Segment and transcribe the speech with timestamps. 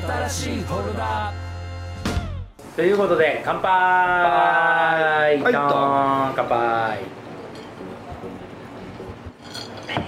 [0.00, 1.32] 新しいフォルダ。
[2.74, 3.70] ということで乾杯。
[3.70, 5.38] はい。
[5.38, 7.02] ドーン乾杯。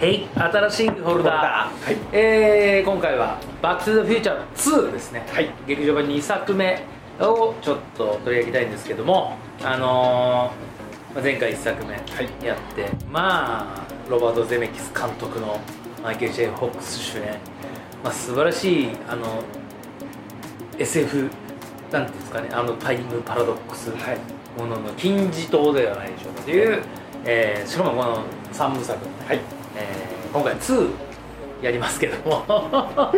[0.01, 0.27] はい。
[0.35, 1.31] 新しいフォルダ。
[1.31, 1.97] はい。
[2.13, 5.51] えー今回は「バック・トゥ・ザ・フューチャー2」ですね、はい。
[5.67, 6.83] 劇場版2作目
[7.21, 11.93] をちょっと取り上げたいんですけどもあのーまあ前回1作目
[12.47, 15.61] やって、まあロバート・ゼメキス監督の
[16.03, 17.39] マイケル・ジェイ・ホックス主演、
[18.03, 19.27] まあ、素晴らしいあの
[20.79, 21.29] SF
[21.93, 23.91] なんていうんですかねあのタイムパラドックス。
[23.91, 24.19] はい。
[24.59, 26.83] ものの金字塔ではないでしょうかという、
[27.25, 29.41] えーしかもこの3部作、はい。
[29.77, 30.91] えー今回2
[31.63, 32.45] やりますけども。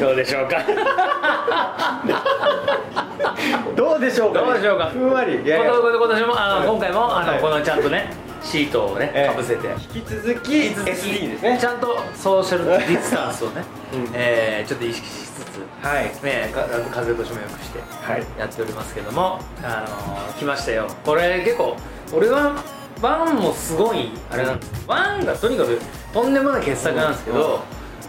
[0.00, 0.62] どうでしょうか？
[3.76, 4.86] どうでしょうか、ね、どうでしょうか？
[4.86, 5.42] ふんわり。
[5.42, 5.72] いやいや。
[5.74, 6.68] 今年もあの、はい。
[6.68, 7.40] 今回もあの、はい。
[7.40, 8.10] このちゃんとね
[8.42, 9.34] シートをねええ。
[9.34, 11.58] かぶせて、引き続き SD ですね。
[11.60, 13.62] ちゃんとソーシャルディスタンスをね、
[13.92, 14.08] うん。
[14.14, 16.04] えーちょっと意識しつつ、はい。
[16.24, 18.24] ね、か風通しもよくしてはい。
[18.38, 20.88] やっておりますけども、あのー来ましたよ。
[21.04, 21.76] これ結構
[22.10, 22.62] 俺は
[23.02, 25.78] ワンもすごいあれなんですワンがとにかく
[26.12, 27.60] とんでもない傑作なんですけど、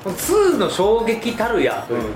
[0.05, 2.13] 2の衝撃たるやという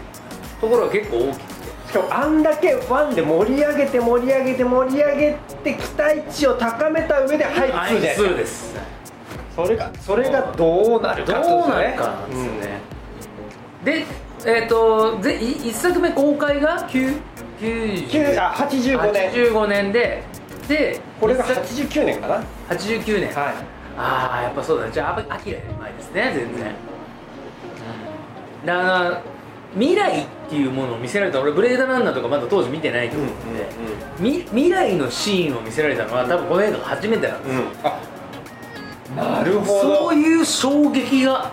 [0.62, 1.70] ところが結構大きくて。
[1.90, 8.30] しかもあんだけファンで盛り上げて盛り上げて盛り上げて期待値を高めた上ではい2じゃないですか。
[8.30, 8.76] 2です。
[9.56, 12.82] それがそれがどうなるどうかってことなるかなんですよね、
[13.84, 14.06] で
[14.46, 17.08] えっ、とぜ1作目公開が9
[17.62, 19.32] うんきゅうあ85年。
[19.32, 20.24] 85年で
[20.68, 21.62] でこれが一作。
[21.62, 23.56] 89年かな？89年、はい。
[23.98, 24.90] ああやっぱそうだ。
[24.90, 26.76] じゃああアキラより前ですね全然、
[28.62, 29.22] うん、だから
[29.76, 31.42] 未来っていうものを見せられた。
[31.42, 33.36] 俺ブレードランナーとかまだ当時見てないと思って、
[34.20, 38.02] み未来のシーンを見せられたのは多分この映画が初めてなんですよ、あ
[39.16, 40.08] なるほど。
[40.08, 41.52] そういう衝撃が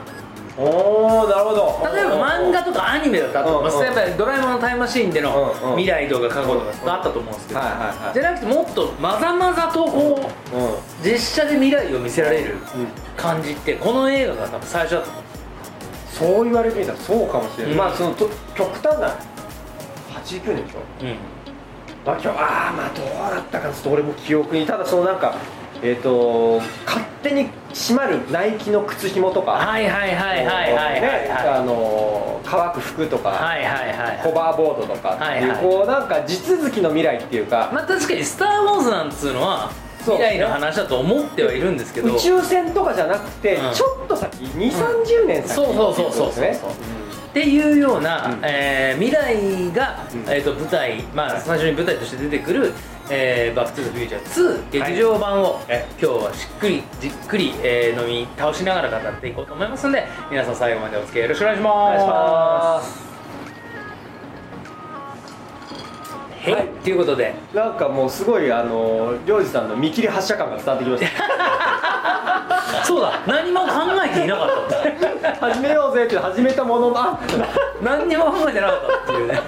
[0.58, 1.94] おおなるほど。
[1.94, 3.84] 例えば漫画とかアニメだったらうんうん。
[3.84, 5.76] やっぱりドラえもんのタイムマシーンでのうんうん。
[5.76, 10.76] 未来とか過去とかあったと思うんですけど、じゃなくてもっとまざまざとこううん。
[11.02, 12.58] 実写で未来を見せられるうん
[13.16, 15.22] 感じってこの映画が多分最初だと思う
[16.10, 19.14] そう言われてみたらそうかもしれない、うんまあそのと極端な。
[20.24, 20.78] 89年でしょ。
[21.02, 21.16] うん。
[22.06, 25.34] まあ今日ああまあどうだったかちょっと俺も記憶にただそのなんか
[25.82, 29.52] えっ、と勝手に締まるナイキの靴紐とか。
[29.52, 34.20] はいはいはいはいはいはいねあはの乾く服とか、いはいはいはい。
[34.22, 35.14] ホバーボードとか。
[35.14, 35.62] っていう、はいはい。
[35.62, 39.70] こうなんか地続きの未来っていうか、まあ確かに「スター・ウォーズ」なんつうのは
[40.04, 40.16] そう。
[40.16, 42.14] 未来の話だと思ってはいるんですけど。
[42.14, 43.74] 宇宙船とかじゃなくて、うん。
[43.74, 46.95] ちょっと先2 3 0年先そうそうそうそうっていことですね
[47.36, 48.40] っていうような、うん。
[48.42, 50.20] えー未来が、うん。
[50.20, 52.72] えー、と舞台、まあ、最初に舞台として出てくる
[53.10, 55.84] 「えーバック・トゥ・ザ・フューチャー2」劇場版を、え。
[56.00, 63.06] 今日はしっくりじっくり、えー飲み倒しながら語っていこうと思いますので皆さん最後までお付き合いよろしくお願いします。
[66.42, 66.66] はい、はい。
[66.82, 67.34] ということで。
[67.52, 71.08] なんかもうすごいあの領事さんの見切り発車感が伝わってきました
[72.86, 73.20] そうだ。
[73.26, 73.68] 何も考
[74.04, 74.48] えていなかっ
[75.20, 75.34] た。
[75.50, 77.18] 始めようぜって始めたもののあ
[77.82, 79.40] 何にも考えてなかったっていうね。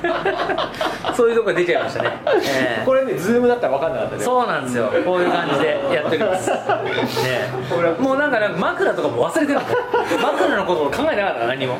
[1.15, 4.23] そういうとこが出ちゃいましたね、えーこれねズームだったら分かんなかったね。
[4.25, 4.91] そうなんですよ。
[5.05, 6.57] こういう感じでやっております、ね
[8.01, 9.61] もうなんかなんか枕とかも忘れてる
[10.21, 11.75] 枕のことを考えなかった何も。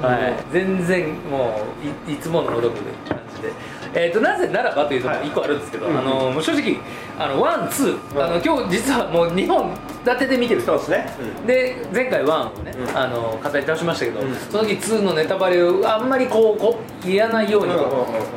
[0.00, 0.52] はい。
[0.52, 1.60] 全然も
[2.08, 2.76] ういいつものごとく
[3.08, 3.52] 感じで
[3.94, 5.28] えー、となぜならばというところはい。
[5.28, 6.76] 1個あるんですけど、うんあのもう正直
[7.18, 9.74] あのワンツーあの今日実はもう2本
[10.04, 11.06] 立てで見てるそうですね、
[11.46, 12.96] で前回1をね、うん。
[12.96, 14.34] あの語り倒しましたけど、うん。
[14.34, 17.66] その時2のネタバレをあんまりこうこう言わないよう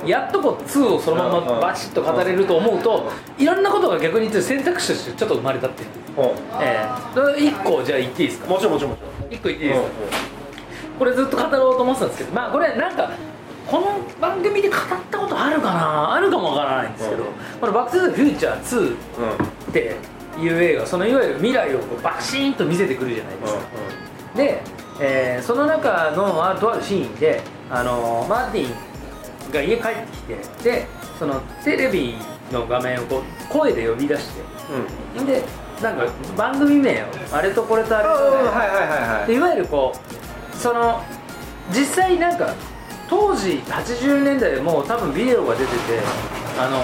[0.03, 6.25] にやっとこう2をそのままバチッと語れると思うと、いろんなことが逆に言って選択肢としてちょっと生まれたっていう、うん。
[6.62, 6.85] え
[7.16, 7.52] え。
[7.52, 8.47] 1個じゃあ言っていいですか？
[8.50, 9.31] もちろんもちろんもちろん。
[9.31, 9.88] 1個言っていいですか、
[11.00, 13.12] これずっと語ろうと思ってたんですけどまあこれなんか
[13.68, 14.79] この番組で語っ
[15.09, 16.13] たことあるかな？
[16.13, 17.29] あるかもわからないんですけど、うん。
[17.59, 18.94] この「バック・トゥ・ザ・フューチャー2」うん。
[18.94, 19.96] って
[20.40, 23.61] いう映画そのいわゆる未来をこうバシーンと見せてくるじゃないですか、
[24.35, 24.61] で、
[24.99, 32.16] えーその中のあとあるシーンで、あのマーティンが家帰ってきてでそのテレビ
[32.52, 34.41] の画面をこう声で呼び出して
[35.17, 35.26] うん。
[35.26, 35.43] で
[35.82, 36.05] なんか
[36.38, 38.47] 番組名をあれとこれとあれとねうん。
[38.47, 39.28] はいはいはいはい。
[39.28, 41.02] でいわゆるこうその
[41.72, 42.53] 実際なんか
[43.14, 45.78] 当時80年代でもう多分ビデオが出てて
[46.58, 46.84] あの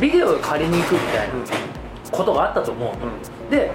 [0.00, 1.34] ビデオを借りに行くみたいな
[2.12, 2.94] ことがあったと思う。
[2.94, 3.72] の、で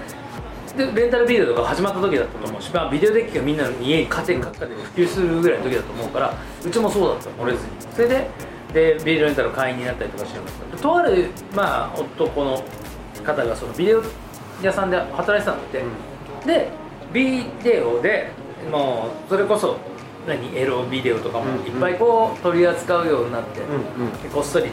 [0.78, 7.72] でレンタルビデオとか始まった時だったと思うし、まあ、ビデオデッキがみんなの家に家庭各家庭で普及するぐらいの時だと思うからうちもそうだったの折れずに。
[7.94, 8.28] それで
[8.74, 10.76] でビデオレンタル会員になったりとかしてました。
[10.78, 12.64] でとある、まあ、男の
[13.26, 14.04] 方がそのビデオ
[14.62, 15.84] 屋さんで働いてたんだって、
[16.46, 16.70] で
[17.12, 18.32] ビデオで
[18.72, 19.78] もうそれこそ
[20.28, 24.22] 何エロビデオとかもうんいっぱいこう取り扱うようになって、うんうん。
[24.22, 24.66] でこっそり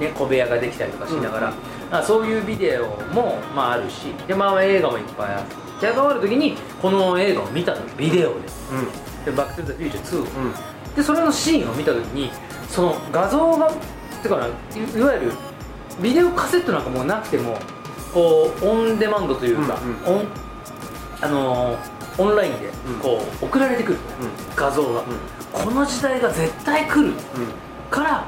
[0.00, 1.52] ね小部屋ができたりとかしながら、
[1.90, 4.14] あそういうビデオもまああるし。
[4.26, 5.42] でまあ映画もいっぱいある。
[5.80, 8.40] で関わる時にこの映画を見たのビデオで
[9.24, 10.54] で「バック・トゥ・ザ・フューチャー2」うんうん。
[10.94, 12.30] でそれのシーンを見た時に
[12.68, 13.70] その画像が
[14.22, 15.32] てかないいわゆる
[16.00, 17.58] ビデオカセットなんかもうなくても
[18.14, 20.14] こうオンデマンドというか、うん。
[20.14, 20.26] オン
[21.20, 23.00] あのーオンラインでうん。
[23.00, 23.98] こう送られてくる、
[24.54, 25.02] 画像が、
[25.52, 27.14] この時代が絶対来る。
[27.90, 28.24] から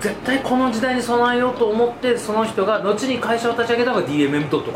[0.00, 4.72] 絶対この時代に備えようと思ってその人が後に会社を立ち上げたのが DMM.com っていう。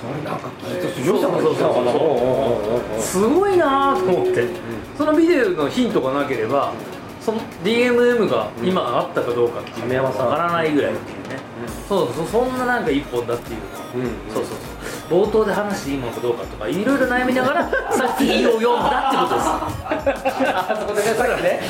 [0.00, 3.00] それなんか聞いたそうそうそうそう。
[3.02, 4.48] すごいなと思って、
[4.96, 6.72] そのビデオのヒントがなければ
[7.20, 10.26] その DMM が今あったかどうかっていう亀山さん。
[10.28, 11.36] わからないぐらいっていうね、
[11.86, 13.60] そうそうそんななんか一本だっていう
[14.32, 14.56] そうそうそう
[15.10, 19.48] 冒頭で話していいものかどうかとかいろいろ悩みながら さっきいいを読んだってことです。
[20.46, 21.60] あそこでねさっきね。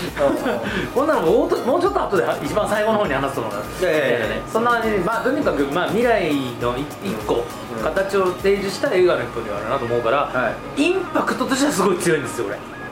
[0.94, 1.06] こん。
[1.08, 7.42] なのもうともうちょっと後で一番最後の方に話すのが、いやいやいやねそんな感じで、まあ、とにかく、まあ、未来の一一個、うん
[7.80, 12.46] 形を提示した映画の一本ではあるなと思うから、はインパクトとしてはすごい強いんですよ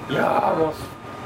[0.09, 0.73] 俺、いやーもう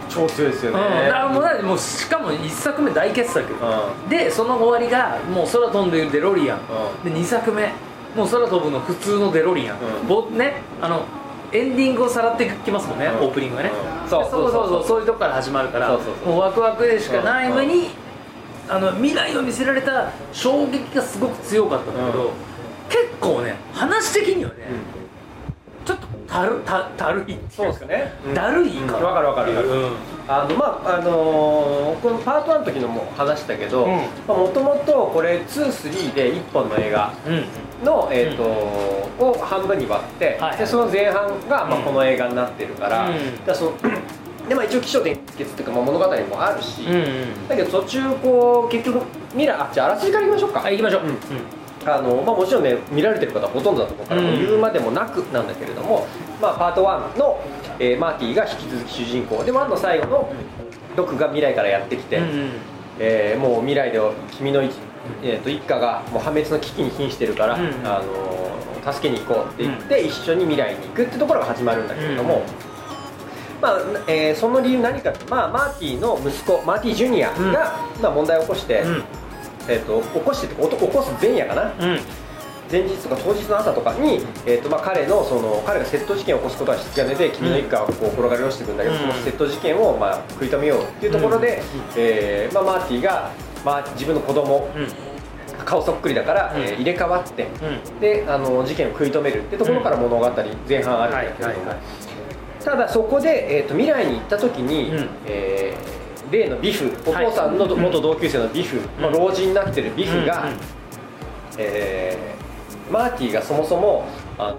[0.08, 7.72] 超強いですようん、ねだからもうもうしかも1作目大傑作、うでその終わりがもう空飛んでいるデロリアン、うで2作目
[8.14, 10.06] もう空飛ぶの普通のデロリアン、うん。
[10.06, 11.04] ぼねあの
[11.52, 13.26] エンディングをさらってきますもんね、うん。
[13.26, 13.70] オープニングがね、
[14.04, 14.08] うん。
[14.08, 14.84] そうそうそう。
[14.86, 15.90] そういうとこから始まるから。
[15.90, 17.88] もうワクワクでしかないのに、うん。
[18.68, 22.30] あの未来を見せられた衝撃がすごく強かったんだけど、うん。
[22.88, 24.56] 結構ね話的にはね、
[25.84, 29.68] ちょっとたるたたるいそうですかねだるいかわかるわかるわかる。
[29.68, 29.92] うん。
[30.28, 33.90] あのまああのーこのパート1の時のも話したけどうん。
[34.26, 37.44] もともとこれ23で1本の映画うん
[37.84, 38.42] の、えーと
[39.18, 41.82] を半分に割って、はいでその前半が、まあ、うん。
[41.84, 43.44] この映画になってるから,、うん。
[43.46, 43.72] だその
[44.48, 47.48] でまあ、一応起承転結っていうか、まあ、物語もあるし、うんうん。
[47.48, 49.00] だけど途中こう結局
[49.30, 51.08] 未来あじゃああらすじからいきましょうか、はい行きましょう、うん。
[51.10, 51.16] うん
[51.84, 54.26] あのまあ、もちろんね見られてる方はほとんどだと思うから、うん。
[54.38, 56.06] 言うまでもなくなんだけれども、
[56.40, 57.40] まあ、パート1の、
[57.78, 59.42] えーマーティが引き続き主人公。
[59.44, 60.32] で1の最後の
[60.96, 62.50] ドクが未来からやってきて、うんうん。
[62.98, 64.00] えーもう未来で
[64.32, 64.74] 君の一,、
[65.22, 72.42] えー、と一家がもう破滅の危機に瀕してるから、うんあの助けに行こうって言って、一緒に未来に行くってところが始まるんだけれども、うん
[73.62, 73.78] まあ
[74.08, 77.36] えーその理由何かまあ、マーティの息子マーティジュニアが、
[77.94, 78.02] うん。
[78.02, 79.04] まあ、問題を起こして、うん。
[79.68, 81.72] えー、と起こしてってか起こす前夜かな？
[81.78, 82.00] うん。
[82.72, 89.00] 前日とか当日の朝とかに、えーとまあ、彼のその彼が窃盗事件を起こすことが引き金で君の一家はこう転がり落ちてくるんだけど、うん。
[89.00, 91.62] その窃盗事件をまあ食い止めようっていうところで、
[91.96, 93.30] えーまあ、マーティが、
[93.64, 94.86] まあ、自分の子供うん。
[95.64, 96.62] 顔そっくりだから、うん。
[96.62, 97.46] えー入れ替わって
[97.92, 98.00] うん。
[98.00, 100.30] であの事件を食い止めるってところから物語
[100.68, 101.76] 前半あるんだけど、はいはいはい。
[102.64, 105.08] ただそこで、えー、と未来に行った時に、うん。
[105.26, 110.48] えー例のビフおはい父さんの元同級生のビフ、まあ、老人になってるビフが、
[111.58, 114.04] えーマーティがそもそも、
[114.38, 114.56] あの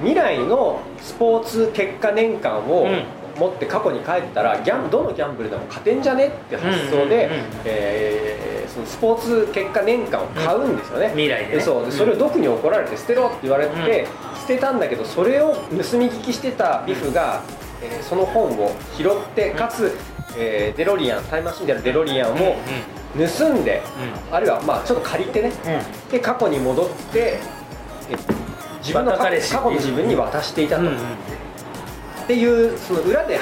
[0.00, 3.02] 未来のスポーツ結果年間をうん
[3.36, 8.44] 持って過去に帰ったらギャンどのギャンブルでも勝てんじゃねって発想で、うんうんうんえー
[8.74, 11.62] そのスポーツ結果年間を買うんですよね、未来でね。
[11.62, 11.84] そう。
[11.84, 14.40] でそれを毒に怒られて捨てろって言われて、うん。
[14.40, 17.42] 捨てたんだけどそれを盗み聞きしてたビフが、
[17.80, 19.96] えーその本を拾ってかつ、
[20.36, 22.56] えーデロリアンタイムマシンであるデロリアンを
[23.16, 23.80] 盗んで、
[24.32, 25.52] あるいはまあちょっと借りてね。
[25.66, 26.10] うん。
[26.10, 27.38] で過去に戻って
[28.10, 28.16] え
[28.80, 30.94] 自分の過去の自分に渡していたと、うんうん
[32.24, 33.38] っていうその裏で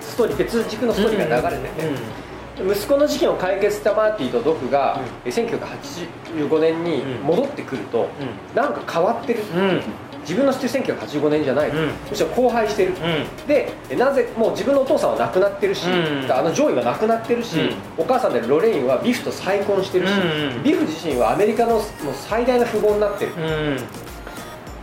[0.00, 8.08] ストーリー別軸のストーリーが流れてて、息子の事件を解決したマーティとドクが、え1985年に戻ってくると、
[8.54, 9.60] なんか変わってる、うん。
[9.60, 9.82] うん
[10.20, 11.90] 自分の知ってる1985年じゃない、うん。
[12.10, 13.46] むしろ荒廃してる、うん。
[13.46, 16.30] でえなぜもう自分のお父さんは亡くなってるし、うん。
[16.30, 17.74] あのジョージは亡くなってるし、うん。
[17.96, 20.56] お母さんでロレインはビフと再婚してるし、うん。
[20.56, 21.82] うんビフ自身はアメリカの
[22.28, 23.78] 最大の富豪になってる、うん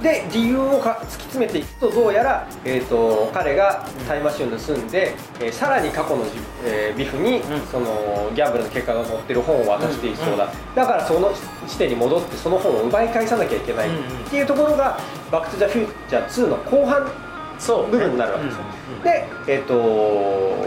[0.01, 6.31] で理由をか突き詰めていくとどうやら、えー、と彼がタイムマシンを盗んで、えーさらに過去のじ、
[6.65, 7.41] えービフに、ん。
[7.71, 11.31] そのギャンブルの結果が載ってる本を渡していそうだ、うんだからその
[11.67, 13.89] 地点に戻ってその本を奪い返さなきゃいけない。
[13.89, 14.99] うんうんっていうところが
[15.31, 17.09] 「バック・トゥ・ザ・フューチャー2」の後半
[17.57, 20.65] そう部分になるわけですよ、うんうんでえっ、と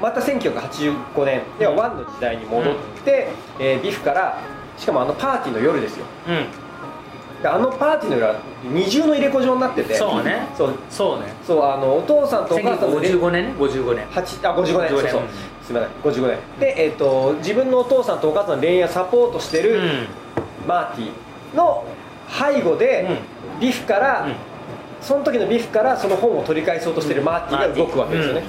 [0.00, 3.28] また1985年では1の時代に戻って、
[3.60, 4.38] えービフから
[4.76, 6.06] しかもあのパーティーの夜ですよ。
[6.28, 6.63] うん
[7.44, 9.94] であのパーティーの夜は二重の入れ子状になってて。
[9.96, 10.48] そうね。
[10.56, 10.74] そう。
[10.88, 11.26] そうね。
[11.46, 13.44] そうあのお父さんとお母さんの1955年？
[13.48, 14.06] ね55年。
[14.06, 14.88] 8あ55年。
[14.88, 15.20] そうそう。
[15.20, 15.28] うん
[15.62, 16.24] すみません。
[16.24, 16.38] 55年。
[16.58, 20.06] で、えっと自分のお父さんとお母さんの恋愛をサポートしてるうん。
[20.66, 21.84] マーティの
[22.28, 23.18] 背後で、
[23.60, 24.34] ビフから、うん。
[25.02, 28.44] その時のビフからその本を取り返そうとしてるマーティが動くわけですよね、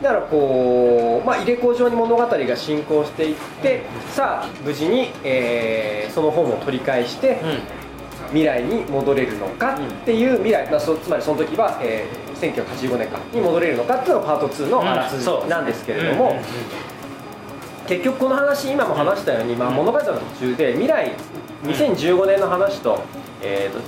[0.00, 7.42] だからこう、まあ、入れ子状に物語が進行していってさあ無事に、えーその本を取り返して、
[8.28, 16.42] 未来に戻れるのかっていう未来、まあ、そつまりその時は、えー1985年かに戻れるのかっていうのがパート2のあらすじなんですけれども、うんうんうん
[17.86, 21.12] 結局この話今も話したように、まあ、物語の途中で未来
[21.62, 23.00] 2015年の話と,、
[23.40, 23.80] えーと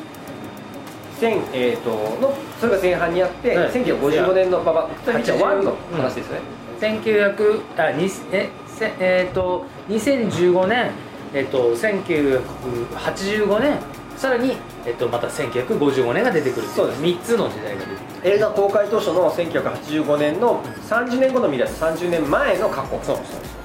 [1.18, 1.90] 千えー、と
[2.20, 3.62] のそれが前半にあって、うん。
[3.64, 6.38] 1955年の、まあまあ、普通に言っちゃ1の話ですね、
[6.80, 10.92] 1900あにえせえー、と2015年、
[11.34, 13.78] えー、と1985年
[14.18, 17.02] さらに、えー、とまた1955年が出てくるそうです。
[17.02, 18.34] 3つの時代が出てくる。
[18.34, 22.96] 映画公開当初の1985年の30年後の未来30年前の過去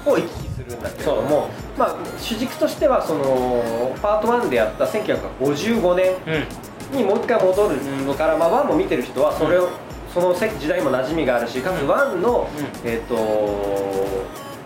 [0.08, 6.14] を行き来するんだけれども、まあ、主軸としてはそのパート1でやった1955年
[6.92, 6.96] うん。
[6.96, 9.70] にもう一回戻るから、まあ、1も見てる人はそれを、
[10.12, 12.48] その時代にも馴染みがあるしかつ1の、
[12.84, 13.16] えっ、と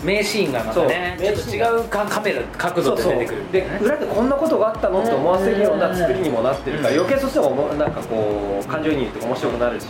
[0.04, 7.00] 名シーンがまたねちょっと違うかカメラ角度で出てくるで裏でこんなことがあったのって思わせるような作りにもなってるからうん。
[7.00, 9.86] 余計そっちの方がなんかこう感情移入って面白くなるし。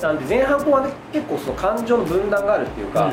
[0.00, 3.12] なんで前半後半で結構その感情の分断があるっていうか、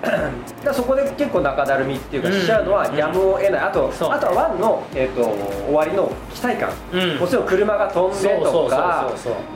[0.64, 2.34] だそこで結構中だるみっていうかうん。
[2.34, 3.60] しちゃうのはやむを得ない。
[3.62, 5.24] あとそうあとは1の、えー、と
[5.66, 7.18] 終わりの期待感、うん。
[7.18, 9.12] もちろん車が飛んでとか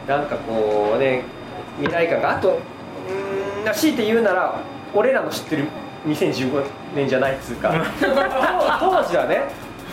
[0.09, 1.23] なんかこうね
[1.79, 4.61] 未来感があとうーん強いて言うなら
[4.93, 5.69] 俺らの知ってる
[6.07, 7.73] 2015年じゃないっつうか。
[8.01, 8.07] 当
[9.03, 9.45] 当時はね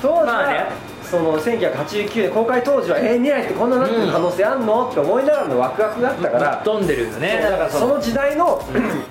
[0.02, 0.66] 当時は、まあね。
[1.04, 7.42] その1989年公開当時はえー、未来ってこんなになってる可能性あんの、って思いながらのワクワクがあったから、飛んでるよね。
[7.44, 9.04] だからその時代の、うん。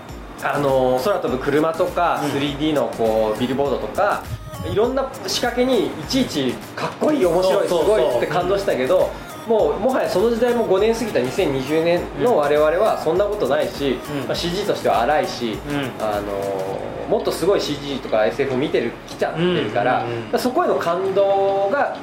[0.43, 2.31] あの空飛ぶ車とかうん。
[2.31, 4.23] 3D のこうビルボードとか
[4.71, 9.11] いろんな仕掛けにいちいちかっこいい面白いすごいって感動したけど
[9.47, 14.27] もうもはやその時代も5年過ぎた2020年の我々はそんなことないし、うん。
[14.27, 15.91] まあ、CG としては荒いし、うん。
[16.01, 21.97] あのもっとすごい CG とか SF を見てるきちゃってるから,、うんうんうんそこへの感動が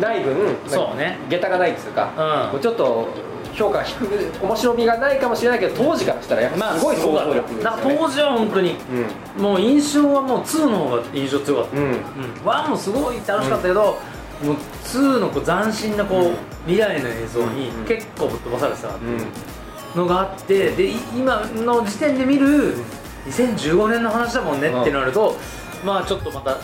[0.00, 0.34] ない分
[0.66, 1.18] そうね。
[1.28, 2.60] 下駄がないっつうか、うん。
[2.60, 3.08] ちょっと
[3.52, 8.76] 評価低く面白みがないかもしれないけど当時からしたらやっぱすごい想像力ね、だから当時は本当に
[9.36, 9.42] うん。
[9.42, 11.84] もう印象はもう2の方が印象強かった、うん。
[11.84, 11.94] うん、
[12.42, 13.96] 1もすごい楽しかったけど、もう
[14.84, 16.34] 2のこう斬新なこう、うん。
[16.64, 20.00] 未来の映像にうん結構ぶっ飛ばされてたうん。
[20.00, 22.76] のがあってでい今の時点で見る
[23.26, 25.36] 2015年の話だもんねってなると、
[25.84, 26.54] まあちょっとまた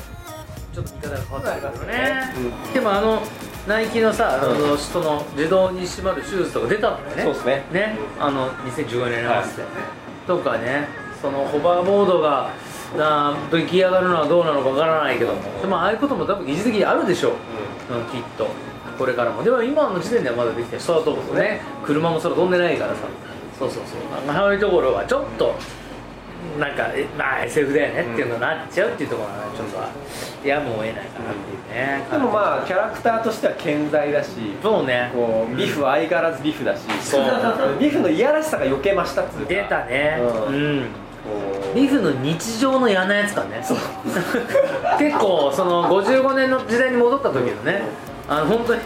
[0.72, 2.32] ちょっと見方が変わってくるからね、
[2.70, 3.22] うでもあの
[3.68, 4.56] ナイキのさ、うん。
[4.56, 7.22] あのその自動に締まるシューズとか出たんだよね。
[7.24, 7.64] そうですね。
[7.72, 7.98] ね。
[8.18, 9.62] あの2015年に合わせて、
[10.26, 10.88] とかね。
[11.20, 12.50] そのホバーボードが
[12.96, 17.32] な出来上がるのはどうなのかわからないけどでもああいうことも多分技術的にあるでしょう、
[17.92, 18.46] うん、きっと。
[18.96, 19.42] これからも。
[19.44, 21.60] でも今の時点ではまだできてない空飛ぶとね。
[21.84, 23.02] 車も空飛んでないからさ。
[23.58, 24.26] そうそうそう。
[24.26, 25.54] まあああいうところはちょっと
[26.58, 29.68] なんかえまあ SF だよねっていうのになっちゃうっていうところがちょっ
[30.42, 34.30] とやむを得ないかなっていうね、でもまあキャラクターとしては健在だし
[34.62, 35.10] そうね。
[35.12, 37.24] こうビフは相変わらずビフだしそう。
[37.78, 39.48] ビフのいやらしさが余計増したっつうか。
[39.48, 40.18] 出たね。
[40.48, 40.78] ううん。
[40.80, 40.82] う。
[41.74, 43.62] ビフの日常の嫌なやつかね。
[44.98, 47.82] 結構その55年の時代に戻った時のね
[48.28, 48.80] あの本当に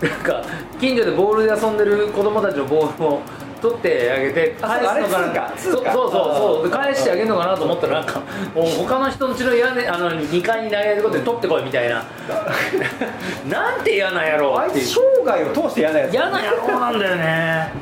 [0.00, 0.42] なんか
[0.80, 3.20] 近所でボールで遊んでる子供たちのボールを
[3.60, 8.20] 取ってあげてあ返すのかなそうそうそう返してあげるのかなと思ったらなんか
[8.54, 12.04] もう他の人の家の屋根あの2階に投げることで取ってこいみたいな。
[13.48, 16.12] なんて嫌な野郎あいつ生涯を通して嫌なやつ。
[16.12, 17.72] 嫌な野郎なんだよね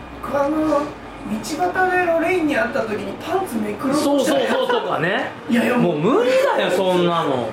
[1.25, 5.31] 道端でロレインに会った時にパンツめくろうそうとしたそうそうとかね。
[5.49, 7.49] いやいやもう無理だよそんなの。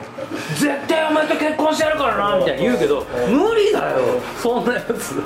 [0.55, 5.21] 絶対お前と結婚してやるからなみたいに言うけど無理だよそんなやつ。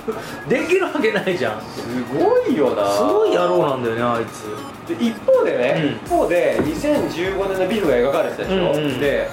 [0.47, 1.61] できるわけないじゃん。
[1.61, 1.81] す
[2.13, 2.87] ごいよな。
[2.93, 4.45] すごい野郎なんだよねあいつ。
[4.87, 6.05] で一方でね、うん。
[6.05, 8.99] 一方で2015年のビフが描かれてたでしょ、うんうん。
[8.99, 9.27] で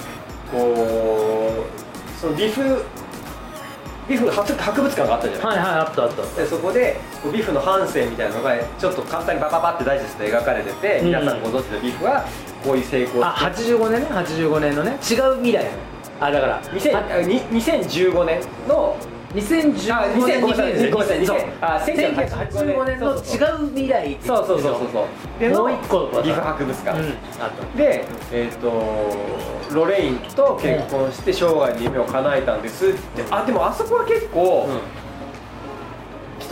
[0.51, 2.83] こうそのビフ
[4.09, 6.23] ビフの博博物館があったじゃない、はいはいあったあった。
[6.23, 11.07] でそこでこうビフの半生みたいなのがちょっと簡単にバババってダイジェストで描かれてて、うん。
[11.07, 12.25] 皆さんご存知のビフは
[12.65, 14.93] こういう成功あ85年ね85年のね。
[14.93, 15.67] 違う未来。
[16.21, 18.97] あだから2000ああに2015年の
[19.35, 24.19] 2015あ年ごめんなさいごめんなさいそう2000あ1985年の違う未来。
[24.25, 24.73] そうそうそう。
[24.75, 25.73] そうそうでのもう。
[25.73, 27.03] 一個ビフ博物館、う。
[27.03, 34.69] んで、えー、とロレインと結婚して生涯の夢を叶えたんですってあでもあそこは結構、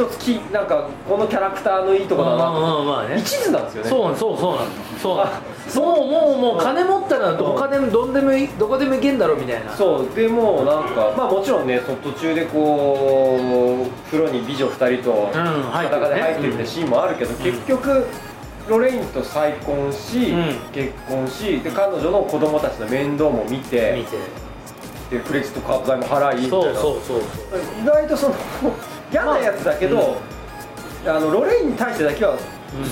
[0.01, 2.53] 一つきなんかこのキャラクターのいいとこだなと。
[2.53, 3.19] うんうんまあね。
[3.19, 3.91] 一途なんですよね。
[3.91, 5.43] そうそうそうなのそうなのあ
[5.75, 9.73] もうもうもう金持ったらどこでもどんでもいいどこでも行けんだろみたいな。
[9.73, 10.17] そう。
[10.17, 15.31] でもなんかまあもちろんねその途中でこう風呂に美女2人と
[15.71, 18.07] 裸で入ってるってシーンもあるけど、結局
[18.69, 20.55] ロレインと再婚し、うん。
[20.73, 24.17] 結婚しで彼女の子供たちの面倒も見て見て。
[25.11, 27.19] でクレジットカード代も払いみたそいうなそうそう。
[27.83, 28.35] 意外とその
[29.13, 30.19] 嫌なやつだけど、
[31.07, 32.37] あのロレインに対してだけは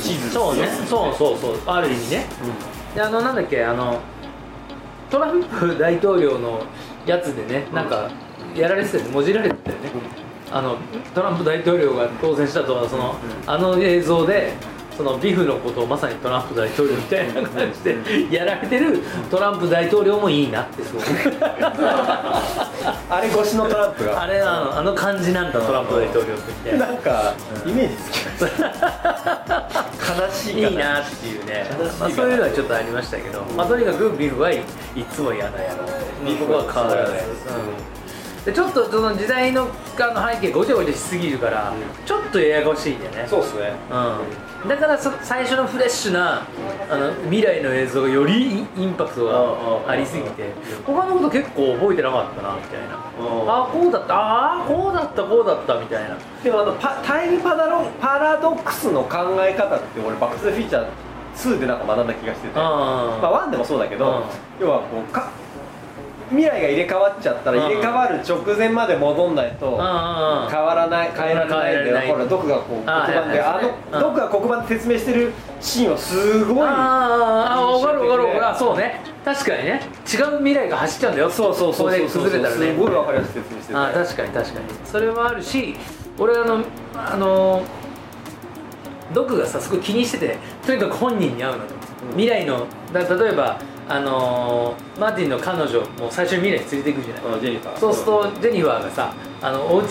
[0.02, 0.66] 地図そうね。
[0.86, 1.58] そうそうそう。
[1.66, 2.26] ある意味ね。
[2.94, 4.00] であのなんだっけあの
[5.10, 6.62] トランプ大統領の
[7.06, 8.10] やつでねなんか
[8.54, 9.10] やられてたよね。
[9.10, 9.90] もじられてたよね。
[10.50, 10.76] あの
[11.14, 14.54] トランプ大統領が当選したとはその、あの映像で
[14.98, 18.98] そのビフのことをまさにトランプ大統領みたいな感じでやられてる
[19.30, 20.82] トランプ大統領もいいなって。
[20.82, 21.06] すごく
[23.08, 24.22] あれ越しのトランプが。
[24.22, 26.72] あれあのあの感じなんだトランプ大統領って。
[26.72, 27.32] ななんか
[27.64, 28.44] イメージつきます
[30.20, 31.64] 悲しいかいいなっていうね。
[32.00, 34.58] まあ、そういうのはちょっとありましたけど、まあ、とにかくビフはい
[34.96, 35.84] いつも嫌な野郎
[36.26, 37.16] ビフは変わらず、う
[37.94, 37.97] ん
[38.44, 39.68] でちょっとその時代の
[40.00, 41.72] あの背景ごちゃごちゃしすぎるから、
[42.06, 43.26] ちょっとややこしいんでね。
[43.28, 43.72] そうっすね。
[44.62, 46.46] うん、だからそ最初のフレッシュな
[46.88, 50.50] あの未来の映像がよりインパクトがありすぎて
[50.86, 52.94] 他のこと結構覚えてなかったなみたいな。
[52.96, 54.14] ああこうだった？
[54.14, 56.16] ああこうだったこうだったみたいな。
[56.42, 60.86] でもあのパタイムパダロパラドックスの考え方って俺バック・トゥ・ザ・フィーチャー
[61.34, 64.66] 2でなんか学んだ気がしてて、あまあ、1でもそうだけど、うん。
[64.66, 65.30] 要はこうか
[66.30, 67.64] 未来が入れ替わっちゃったらうん。
[67.64, 72.06] 入れ替わる直前まで戻んないとあ変わらない変えられないん変えられない。
[72.06, 73.60] でほらドクがこう黒あ板であ
[73.92, 78.56] のドクが黒板で説明してるシーンはすごいああ分かる分かる分かる。
[78.58, 79.00] そうね。
[79.24, 79.80] 確かにね。
[80.06, 82.24] 違う未来が走っちゃうんだよそうそうそうここでそう。
[82.24, 82.72] 崩れたらね。
[82.72, 83.78] すごい分かりやすく説明してて。
[83.78, 84.66] あ確かに確かに。
[84.84, 85.76] それはあるし
[86.18, 87.62] 俺あのあの
[89.14, 91.70] ドクがさすごい気にしててとにかく本人に会うのよ、
[92.10, 97.78] 未来のだ例えばあのーマーティンの彼女も最初に未来に連れていくじゃない、うんジェニファー。
[97.78, 99.86] そうするとジェニファーがさあのお家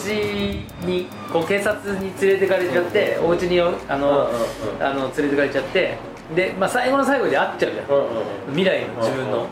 [0.85, 3.65] にこう警察に連れてかれちゃってお家にあ
[3.97, 4.83] の、うんうんうん。
[4.83, 5.97] あの連れてかれちゃって
[6.35, 9.31] で、まあ、最後の最後で会っちゃうじゃん、うんうん未来の自分の。
[9.31, 9.47] うんうんうん。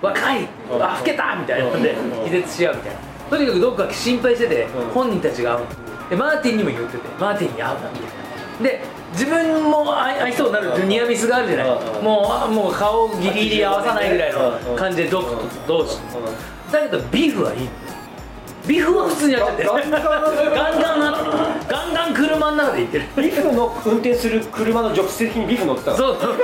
[0.00, 1.76] 若いうんあ老けたみたいな。
[1.76, 2.24] んでうん。
[2.24, 3.00] 気絶し合うみたいな。
[3.30, 4.90] とにかくどっか心配しててうん。
[4.90, 5.66] 本人たちが会う。
[5.66, 8.80] のでマーティンにも言っててマーティンに会うなみたいなで
[9.12, 11.66] 自分も会いそうになるニアミスがあるじゃない？
[12.02, 15.98] もうあもう顔ギリギリ合わさないぐらいの感じでドクと同士
[16.70, 17.68] だけどビフはいい。
[18.68, 19.70] ビフは普通にやっちゃってる。
[19.70, 21.00] ガンガン
[21.66, 23.06] ガンガン車の中で行ってる。
[23.16, 25.96] ビフの運転する車の助手席にビフ乗ってたの。
[25.96, 26.18] そう。
[26.20, 26.36] そう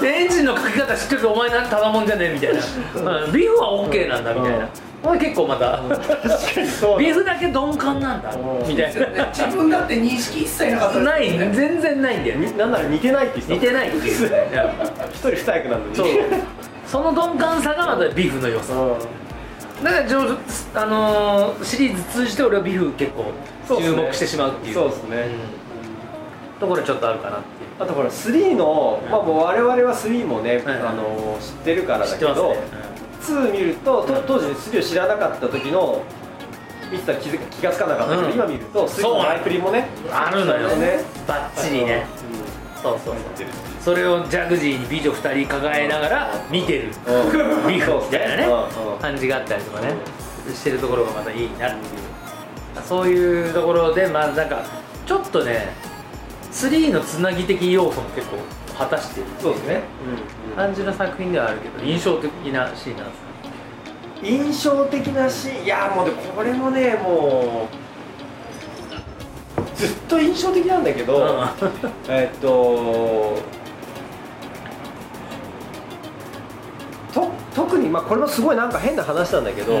[0.00, 2.60] でエンジンのかけ方知ってるお前なんてただもんじゃねえみたいな、
[3.24, 3.32] うん。
[3.32, 4.68] ビフは OK なんだみたいな、
[5.02, 8.32] これ結構また、確かにそうビフだけ鈍感なんだ。
[8.34, 8.68] うん。
[8.68, 9.26] みたいな。
[9.34, 10.98] 自分だって認識一切なかった。
[10.98, 11.38] ですない。
[11.38, 12.38] ね全然ないんだよ。
[12.38, 13.72] になんなら似てないって言ってた。
[13.72, 14.72] 似てないっていうね
[15.12, 16.06] 一人二役なのにそう。
[16.86, 18.86] その鈍感さがまたビフの良さう
[19.80, 19.84] ん。
[19.84, 20.14] だか
[20.74, 23.32] らあのーシリーズ通じて俺はビフ結構
[23.80, 24.74] 注目してしまうっていう。
[24.74, 25.16] そうですね。
[25.16, 26.60] うん。
[26.60, 27.70] ところちょっとあるかなっていう。
[27.80, 32.81] あとほら3の、まあ、もう我々は3もね、うんあの知ってるから知だけど、ってますね、
[33.22, 36.02] 2見るとと当時3を知らなかった時の
[36.90, 38.32] 見てたら気づか気がつかなかったけど、うん。
[38.32, 40.68] 今見ると3そうのライプリもねあるのよ。
[40.76, 41.00] ね。
[41.26, 42.06] バッチリね。
[42.82, 43.14] そうそうそう。
[43.14, 43.50] ってる。
[43.80, 46.88] それをジャグジーに美女2人抱えながら見てる。
[47.06, 47.68] うん。
[47.68, 48.44] ビフみたいなね。
[48.44, 48.48] う
[48.80, 48.98] んうん。
[48.98, 49.94] 感じがあったりとかね。
[50.52, 51.68] してるところがまたいいな。
[51.68, 52.12] っていう
[52.86, 54.64] そういうところでまあなんか
[55.06, 55.68] ちょっとね
[56.52, 58.38] 3のつなぎ的要素も結構
[58.84, 59.82] 果たしてそうですね、
[60.56, 63.32] 感じの作品ではあるけど印象的なシーンなんです
[64.22, 67.82] 印象的なシーンいやもうでこれもねもう
[69.76, 71.48] ずっと印象的なんだけど、うん。
[72.08, 73.38] えっと
[77.12, 79.78] と特にまあこれもすごいなんか変な話なんだけど、う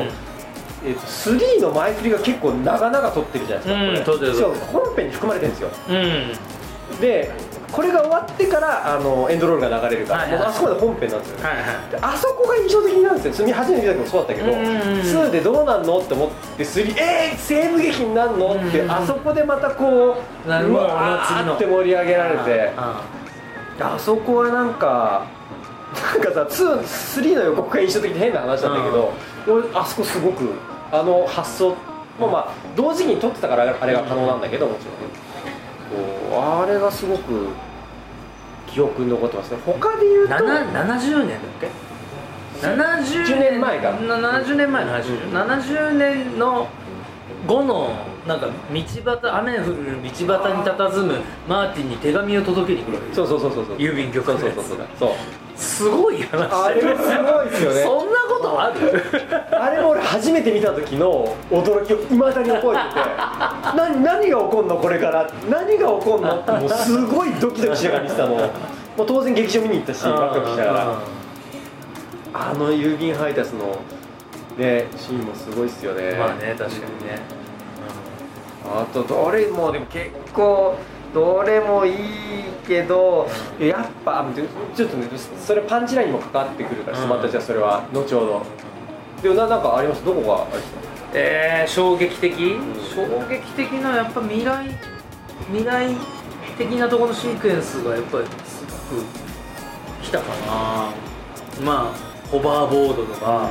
[0.84, 5.70] えっと3の前振りが結構長々撮ってるじゃないですか、うん撮ってるしかも本編に含まれてるんですよ。
[5.88, 7.00] うん。
[7.00, 7.30] で
[7.72, 10.42] これが終わってからあのエンドロールが流れるから、はいはい。
[10.46, 11.90] あそこまで本編なんですよね、はいはい。
[11.90, 13.54] であそこが印象的なんですよ。
[13.54, 18.54] 初めて見た時もそうだったけど、うんうんうん2でどうなんのって思って3えー、西部劇になんの？
[18.54, 18.90] って、うんうん。
[18.92, 22.72] あそこでまたこううわーって盛り上げられて。
[22.76, 23.02] あ
[23.80, 25.24] あそこはなんか
[26.14, 29.12] なんかさ23の予告が印象的で変な話なんだけど、
[29.48, 30.50] 俺あそこすごく
[30.92, 31.74] あの発想
[32.18, 34.94] もまあ同時期に撮ってたからあれが可能なんだけどもちろん
[36.34, 37.48] あれがすごく
[38.66, 39.58] 記憶に残ってますね。
[39.66, 41.68] 他で言うと7 70年だっけ
[42.66, 43.60] ？70 10年。
[43.60, 45.08] 前かな70年前の話。
[45.08, 46.68] 70年の
[47.46, 47.90] 後の
[48.26, 51.14] なんか道端雨降る道端に佇む
[51.48, 53.76] マーティンに手紙を届けに来るそうそうそうそうそう。
[53.76, 55.10] 郵便局そうそうそうそうそう。
[55.56, 56.50] すすごい話。
[56.52, 57.82] あれもすごいですよね。
[57.82, 59.02] そんなことある？
[59.60, 63.00] あれも俺初めて見た時の驚きをいまだに覚えてて。
[63.76, 65.30] 何何が起こんのこれから？
[65.50, 66.36] 何が起こんの？
[66.40, 68.36] ってもうすごいドキドキしながら見てたの。
[68.36, 68.42] も
[69.04, 70.98] う当然劇場見に行ったしワクワクしながら。
[72.34, 73.76] あの郵便配達の
[74.58, 76.16] ねシーンもすごいっすよね。
[76.16, 77.20] まあね確かにね、
[78.64, 80.76] あとどれもでも結構
[81.14, 81.94] どれもいい
[82.66, 83.28] けど
[83.60, 84.24] やっぱ
[84.74, 85.08] ちょっとね
[85.44, 87.08] それパンチラインにも関わってくるから、うん。
[87.08, 88.42] またじゃあそれは後ほど。
[89.22, 90.04] でもななんかあります？
[90.04, 90.72] どこがあれです？
[90.72, 90.80] か
[91.14, 92.32] えー、衝撃的、
[92.94, 94.66] 衝撃的なやっぱ未来
[95.48, 95.94] 未来
[96.56, 99.04] 的なところのシークエンスがやっぱりすごく
[100.02, 100.90] きたかな。
[101.62, 103.50] まあホバーボードとか、か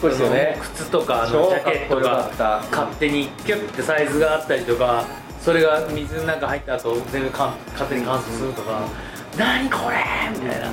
[0.00, 0.58] こいいですよね。
[0.60, 2.30] 靴とかあの超ジャケットが
[2.70, 5.04] 勝手にキュッてサイズがあったりとか
[5.40, 8.88] それが水の中入った後全部かん勝手に乾燥するとか、
[9.38, 9.96] 何これ
[10.32, 10.70] みたいな。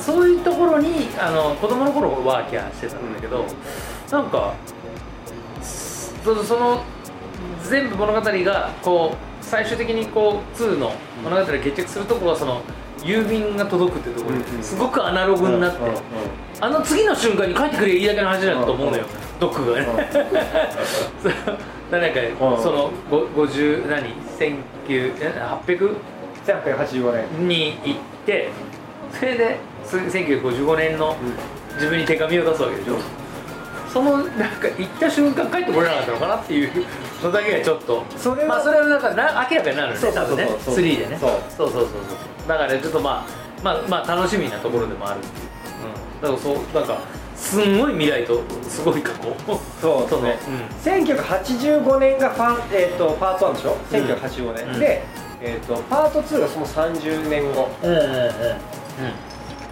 [0.00, 3.44] そういうところにあの子供の頃ワーキャーしてたんだけど、
[4.10, 4.54] なんか
[5.60, 6.82] そその
[7.62, 10.92] 全部物語がこう最終的にこう2の
[11.22, 12.62] 物語が決着するところがその
[13.02, 15.78] 郵便が届くってところすごくアナログになって、
[16.60, 19.04] あの次の瞬間に帰ってくれいいだけの話だと思うのよ、
[19.40, 19.86] ドックがね、
[21.90, 22.20] なんか、
[22.56, 22.62] うん。
[22.62, 24.54] そのご50何？19
[25.20, 25.32] え
[25.66, 25.94] 800
[26.46, 27.48] 1885年。
[27.48, 28.50] に行って
[29.12, 31.16] それです1955年の
[31.74, 32.96] 自分に手紙を出すわけでしょ。
[33.92, 36.70] そのなんか行った瞬間帰ってこれなかったのかなっていう
[37.22, 38.02] のだけがちょっと。
[38.16, 41.30] それはまあそれはなんかな明らかになるよね多分ねそう3でねそう。
[41.50, 45.46] そうそうそうそうだからちょっとまあまあまあ楽しみなところでもあるっていう、
[45.84, 49.34] うん、だからそうなんかすんごい未来とすごい過去。
[49.80, 50.38] そう その、ね
[50.84, 54.78] 1985年がファン、えー、とパート1でしょ？1985年、うん。
[54.78, 55.02] で、
[55.40, 57.68] えー、とパート2がその30年後。
[57.82, 58.06] うんうんうん。
[58.06, 58.30] うん。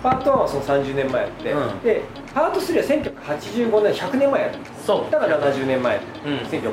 [0.03, 1.81] パート1はその30年前やって、うん。
[1.81, 2.03] で
[2.35, 5.13] パート3は1985年100年前やってそう。
[5.13, 6.33] だから70年前、うん。
[6.39, 6.71] 1955年っ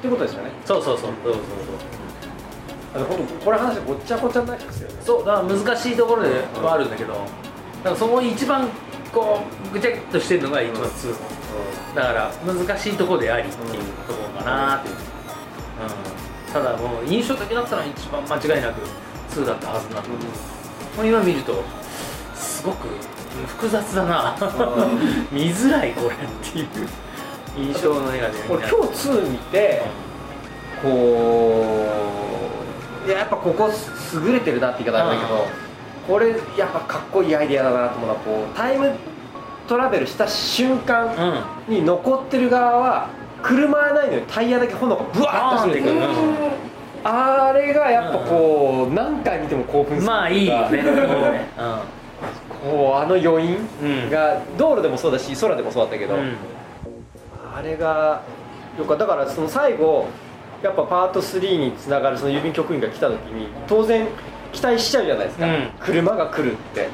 [0.00, 0.50] ていうことですよね。
[0.64, 1.10] そうそうそう。
[1.24, 2.01] そうそうそう
[2.94, 4.94] あのこれ話ごっちゃごちゃになりますよね。
[5.04, 6.28] そうだから難しいところで
[6.62, 7.26] はあるんだけどだか
[7.90, 8.68] らその一番
[9.12, 11.14] こうぐちゃっとしてるのが一番2
[11.94, 18.80] だから難しいところでありっていうところかなっていう、うん、ただもう印象的だったのは一番間違いなく
[19.30, 21.62] 2だったはずなんだけど、もう今見ると
[22.34, 22.88] すごく
[23.46, 24.36] 複雑だな。
[25.32, 26.18] 見づらいこれっ
[26.52, 26.66] ていう。
[27.56, 29.82] 印象の映画で俺今日2見て
[30.80, 32.61] こう
[33.06, 33.68] いややっぱここ
[34.26, 35.46] 優れてるなって言い方あるんだけど
[36.06, 38.92] これやっぱかっこいいアイデアだなと思うのはこうタイム
[39.68, 41.06] トラベルした瞬間
[41.68, 41.74] うん。
[41.74, 43.08] に残ってる側は
[43.42, 46.50] 車はないのにタイヤだけ炎がブワーッとしてるバーンってくる
[47.04, 50.06] あれがやっぱこう何回見ても興奮する。
[50.06, 50.82] まあいいよね
[52.62, 54.10] こうあの余韻うん。
[54.10, 56.36] が道路でもそうだし空でもそうだったけど、うん。
[57.56, 58.22] あれが
[58.78, 59.06] よかった。
[59.06, 60.06] だからその最後
[60.62, 64.06] やっぱパート3につながるその郵便局員が来た時に当然
[64.52, 65.70] 期待しちゃうじゃないですか、うん。
[65.80, 66.88] 車が来るって。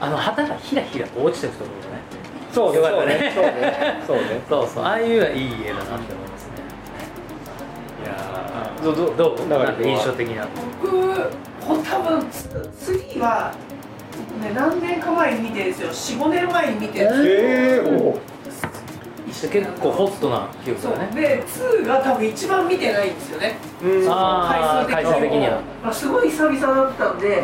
[0.00, 2.02] あの旗がひらひらと落ちてるところね。
[2.52, 3.32] そうねよかったね。
[3.34, 4.42] そうね そうね。
[4.48, 6.54] そうそうああいうのはいい絵だなって思いますね。
[8.04, 10.46] いやどうどうどうだからなんか印象的な。
[10.82, 10.90] 僕
[11.60, 13.52] ほ多分3は、
[14.42, 16.18] ね、何年か前に見てるんですよ。
[16.18, 17.30] 45年前に見てるんで
[17.70, 17.82] すよ。
[17.82, 18.18] えー、お
[19.42, 21.10] 結構ホットな記憶だね。
[21.14, 23.56] で2が多分一番見てないんですよね。
[23.82, 24.06] うん。
[24.06, 25.60] 回数的には。
[25.82, 27.42] まあ、すごい久々だったんで、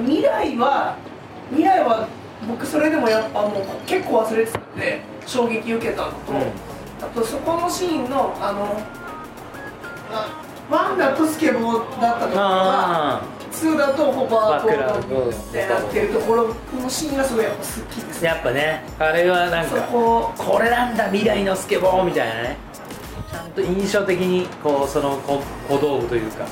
[0.00, 0.96] 未来は
[1.50, 2.08] 未来は
[2.48, 3.52] 僕それでもやっぱもう
[3.86, 6.38] 結構忘れてたんで衝撃受けたのと、うん。
[7.00, 8.80] あとそこのシーンのあの
[10.10, 13.22] あワンだとスケボーだったところが
[13.52, 18.26] あ2だとホバークランドドってなってるところのシーンがすごいやっぱ好きです。
[18.26, 20.32] あやっぱねあれはなんそかこ。
[20.36, 22.56] これなんだ未来のスケボーみたいなね。
[23.30, 26.44] ちゃんと印象的にこうその小小道具というか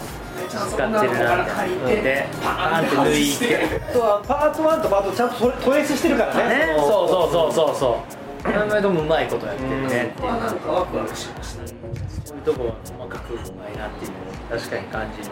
[0.49, 3.93] 使ってる女の子からなでてパーンって抜いて。
[3.93, 6.57] そうパート1とパートちゃんとトレトレースしてるからね。
[6.67, 8.21] ねそうそうそうそうそう。
[8.43, 9.87] 考えともうまいことやってるね。
[9.87, 11.69] っていうここはなんかワクワクしましたね。
[12.25, 14.13] そういうとこは細かくうまいなっていう
[14.51, 15.25] 確かに感じる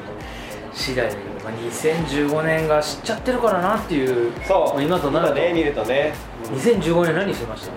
[0.78, 4.82] 次第だけど、まあ、2015年が知っちゃってるからなっていうそう。
[4.82, 5.34] 今となると。
[5.34, 6.12] ね見るとね。
[6.52, 7.68] 2015年何してまし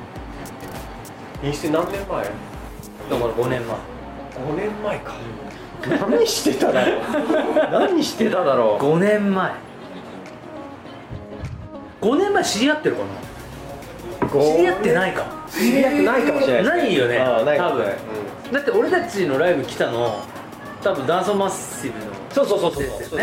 [1.42, 1.48] た？
[1.48, 2.08] にして何年前？
[2.08, 2.30] だか
[3.10, 3.76] ら5年前。
[4.56, 5.14] 5年前か。
[6.10, 7.02] 何してただろう？
[7.72, 9.52] 何してただろう？5年前。
[12.02, 14.32] 5年前知り合ってるかな？
[14.32, 15.26] 知り合ってないか。
[15.50, 17.96] 知り合ってないかもしれないないよね多分もしれない。
[18.54, 20.20] だって俺たちのライブ来たの
[20.84, 23.20] 多分ダンソンマッシブのそうそうそうそうそうそう。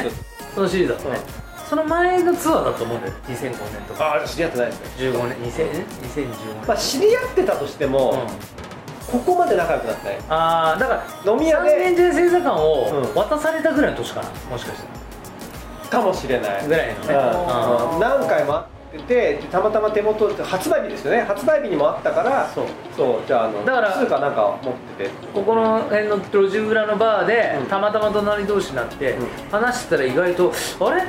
[0.54, 1.20] そのシリーズだったね。
[1.68, 3.12] その前のツアーだと思うんだよ。
[3.28, 4.04] 2005年とか。
[4.04, 4.86] ああ知り合ってないですね。
[4.98, 9.18] 15年2000 2015年、まあ知り合ってたとしても、うん。
[9.20, 10.18] ここまで仲良くなってない。
[10.28, 10.94] ああだか
[11.24, 13.14] ら飲み屋で茶屋星座館をうん。
[13.14, 14.82] 渡されたぐらいの年かなもしかし
[15.90, 16.62] たかもしれない。
[16.62, 17.06] らぐらいのね。
[18.00, 18.64] 何回も
[19.06, 21.22] でたまたま手元発売日ですよね。
[21.22, 22.64] 発売日にもあったからそう。
[22.96, 25.10] そうじゃああのだからなんか持ってて。
[25.34, 27.66] ここの辺の路地裏のバーで、うん。
[27.66, 29.26] たまたま隣同士になって、うん。
[29.50, 31.02] 話してたら意外とあれ？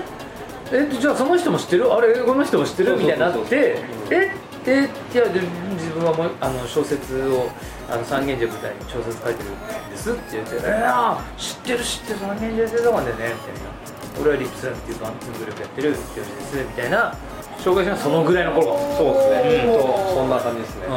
[0.72, 1.92] えじゃあその人も知ってる？
[1.92, 2.98] あれこの人も知ってる？
[2.98, 4.32] みたいになってうんえ？
[4.66, 4.90] え？
[5.14, 7.50] いやで自分はもうあの小説を
[7.90, 13.72] あの三軒茶屋舞台に小説書いてるんですって言って「えー、あ知ってる知ってる三軒茶屋星座館でね」みたいな
[14.22, 17.16] 「俺はリップスランっていうバンドグループやってるってです」みたいな
[17.60, 19.78] 紹介したのはそのぐらいの頃そうですね、うん。
[19.78, 20.86] とそんな感じですね。
[20.88, 20.94] うん。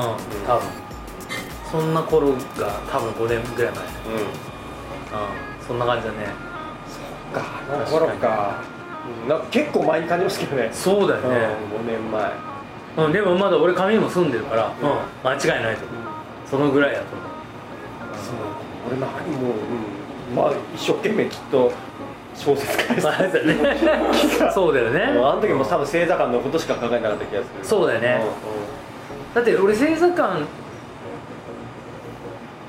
[0.46, 0.82] 多分。
[1.70, 2.36] そんな頃が
[2.90, 3.84] 多分5年ぐらい前。
[3.84, 4.26] うん、うん、うん
[5.66, 6.18] そんな感じだね。
[7.32, 7.42] か。
[7.68, 8.62] あの頃か。
[8.66, 8.78] う
[9.26, 10.70] んなんか結構前に感じますけどね。
[10.72, 11.28] そうだよね、
[11.72, 12.32] うん、5年前。
[12.98, 14.90] うん、でもまだ俺上にも住んでるから、うん。
[14.90, 16.02] うん、間違いないと思う。
[16.48, 17.22] そのぐらいだと思
[18.22, 18.34] そう。
[18.88, 19.10] 俺何
[19.42, 19.52] もう、
[20.30, 21.72] うん、まあ一生懸命きっと
[22.34, 23.56] 小説書いてうまあだよね。
[24.52, 25.02] そうだよね。
[25.02, 27.44] あの時も多分星座館のことしか考えなかった気がする。
[27.62, 28.22] そうだよね。
[29.34, 30.40] だって俺星座館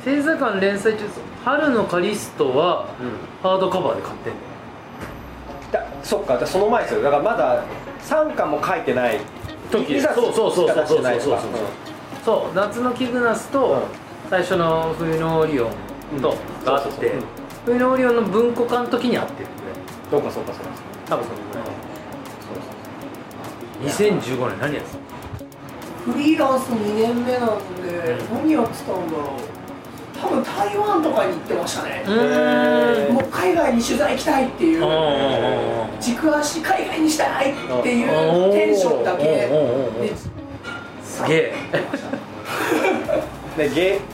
[0.05, 0.99] 星座館連載中
[1.45, 2.85] 春のカリストは
[3.41, 4.33] ハードカバーで買ってん
[5.71, 6.37] だそっか。
[6.37, 7.01] じゃあその前ですよ。
[7.01, 7.63] だからまだ
[8.03, 9.19] 3巻も書いてない
[9.71, 11.61] 時そうそうそうそうしか出してないとかそうそう
[12.23, 13.79] そう夏のキグナスと、うん。
[14.29, 16.65] 最初の冬のオリオンとうん。
[16.65, 17.13] があって
[17.65, 19.75] そうそうそううん冬のオリオンの文庫化の時に会ってるぐらい
[20.11, 20.71] そうかそうかそうか
[21.07, 21.83] 多分そのぐらい
[23.89, 25.03] 2015年何やってた
[26.11, 28.35] フリーランス2年目なんで、うん。
[28.35, 29.53] 何やってたんだろう。
[30.19, 32.03] 多分台湾とかに行ってましたね、
[33.11, 34.81] もう海外に取材行きたいっていう。
[35.99, 39.49] 軸足海外にしたいっていうテンションだけ
[41.03, 41.53] すげえ
[43.57, 44.01] で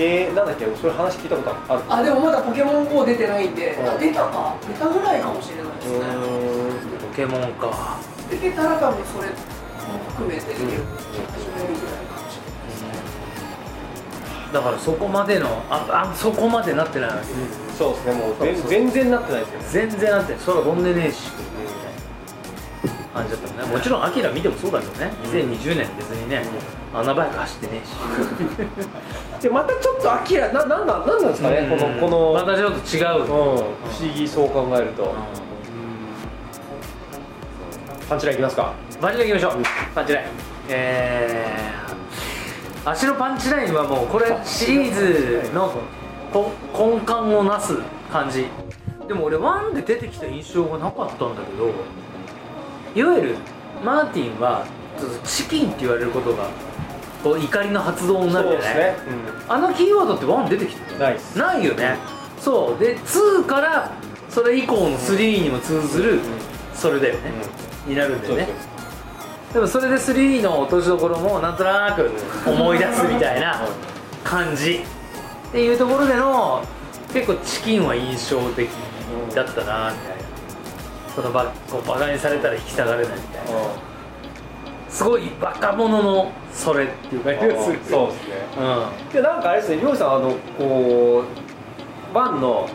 [0.00, 1.82] ゲゲなんだっけそれ話聞いたことある？
[1.90, 3.88] あでもまだポケモン GO 出てないんで、うん。
[3.90, 4.56] あ出たか。
[4.66, 5.98] 出たぐらいかもしれないですね、
[7.06, 7.98] ポケモンか。
[8.30, 9.34] 出てたら多分それも
[10.08, 10.80] 含めて始めるぐらい
[12.08, 12.40] かもし
[14.52, 17.24] だからそこまでのああそこまでなってないわけ。
[17.76, 18.36] そうですねもう
[18.68, 19.66] 全然なってないですよね。
[19.70, 20.40] 全然なってない。
[20.40, 21.30] それは本音ねえし
[23.12, 23.76] 感じだったもんね。
[23.76, 25.12] もちろんアキラ見てもそうだけどね。
[25.24, 26.42] 2020年別にね
[26.92, 29.42] 穴場や走ってねえし。
[29.42, 33.20] でまたちょっとアキラななんなんなんなんですかねこのこの、またちょっと違う。
[33.20, 35.14] うん、不思議そう考えると、
[38.08, 38.72] パンチラインいきますか。
[39.00, 39.62] パンチラインいきましょう。
[39.94, 40.26] パンチライン。
[40.68, 45.72] えー、足のパンチラインはもうこれシリーズの
[46.32, 47.78] こ根幹をなす
[48.12, 48.46] 感じ。
[49.10, 51.72] でも俺1で出てきた印象がなかったんだけど
[52.94, 53.34] いわゆる
[53.84, 54.64] マーティンは
[55.24, 56.48] チキンって言われることが
[57.22, 58.60] こう怒りの発動になるよね。
[58.60, 58.96] そうですね、
[59.48, 61.96] あのキーワードって1出てきてうん、ナイスないよね。
[62.40, 62.82] そう。
[62.82, 63.90] で2から
[64.28, 66.20] それ以降の3にも通ずる
[66.74, 67.32] それだよね、
[67.86, 68.48] になるんだよね。
[69.52, 72.10] でもそれで3の落としどころもなんとなく
[72.48, 73.60] 思い出すみたいな
[74.24, 74.84] 感じ。
[75.48, 76.62] っていうところでの
[77.12, 78.68] 結構チキンは印象的
[79.34, 80.20] だったなみたいな。
[81.14, 83.89] そのバこうバカにされたら引き下がれないみたいな
[84.90, 88.34] すごい若者のそれっていう感じがするそうですね。
[88.58, 88.60] う
[89.10, 89.12] ん。
[89.12, 91.22] でなんかあれですね、りょうさん、あのこ
[92.10, 92.68] う、バンの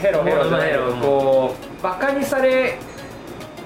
[0.00, 1.00] ヘロヘロじゃないヘロうん。
[1.00, 2.78] こう、バカにされ、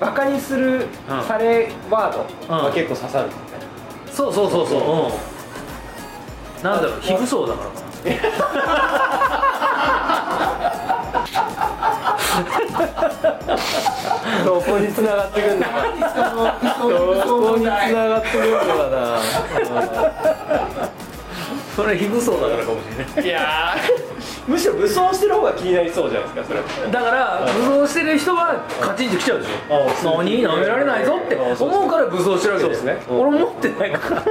[0.00, 1.22] バカにする、うん。
[1.24, 2.16] されワー
[2.48, 2.64] ドうん。
[2.64, 3.44] が結構刺さるんですね。
[4.10, 4.80] そうそうそうそう。
[4.80, 4.82] う
[6.60, 6.64] ん。
[6.64, 7.82] なんだろう非武装だからかな
[14.44, 15.70] どこに繋がってくるのか。
[16.88, 16.96] ど
[17.42, 18.64] こに繋がってくるのか
[21.76, 23.14] それ非武装だからかもしれない。
[23.16, 23.22] な。
[23.22, 26.90] いやー、むしろ武装してる方が気になりそうじゃないですか、それ。
[26.90, 29.74] だから武装してる人はカチンときちゃうでしょ。
[29.74, 29.78] あ
[30.18, 32.98] 何なめられないぞって思うから武装してるわけですね。
[33.08, 33.20] うん。
[33.20, 34.22] 俺思ってないから。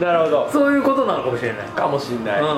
[0.00, 0.48] なるほど。
[0.52, 1.58] そういうことなのかもしれない。
[1.74, 2.40] かもしんない。
[2.40, 2.48] うん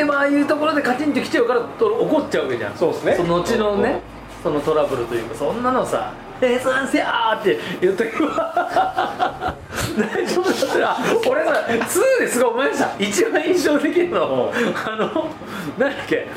[0.00, 2.74] でもああいうところでカチンときちゃうからと怒っちゃうわけじゃん。
[2.74, 3.14] そうですね。
[3.16, 4.00] その後のね
[4.42, 7.04] そのトラブルというかそんなのさ「えー、そうなんすよ!」
[7.38, 9.54] って言っとけば。
[9.98, 10.96] 大丈夫だったら
[11.28, 12.90] 俺さ2ですごい思いました。
[12.98, 14.50] 一番印象的なの。
[14.86, 15.28] あの
[15.76, 16.28] なんだっけ？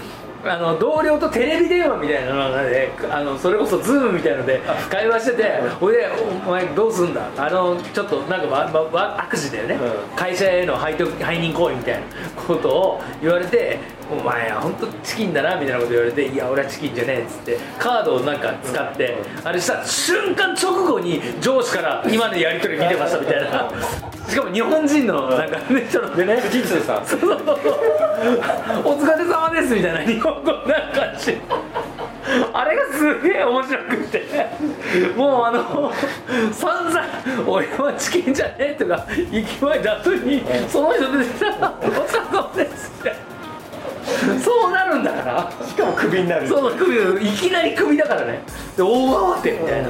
[0.46, 5.44] あの同僚とテレビ電話みたいなのであのそれこそズームみたいので会話してて
[5.80, 5.94] ほい。
[5.96, 6.10] で
[6.46, 10.18] 「お前どうすんだ?」あのちょっとなんか、まま、悪事だよね、うん。
[10.18, 12.02] 会社への背徳背任行為みたいな
[12.46, 13.80] ことを言われて
[14.14, 23.70] 「お前は本当チキンだなみたいなこと言われていや俺はチキンじゃねえっつってカードをなんか使ってあれした瞬間直後に上司から今のやり取り見てましたみたいな。
[24.28, 27.06] しかも日本人のなんかね人のでね富士通さん。
[27.06, 27.20] そう。
[27.20, 27.38] そうお
[28.98, 30.00] 疲れ様ですみたいな。
[30.00, 31.42] 日本語なんかして
[32.54, 34.24] あれがすげえ面白くて。
[35.18, 35.92] もうあの
[36.52, 37.04] 散々
[37.48, 40.00] 「俺はチキンじゃねえ」とか行きまいた。
[40.00, 41.46] 後にその人出てきた。
[41.50, 41.98] ら「お疲れ
[42.32, 43.14] 様です」って
[44.44, 45.52] そうなるんだから。
[45.68, 48.42] しかもクビになるその首いきなり首だからね。
[48.76, 49.90] で大慌てみたいな。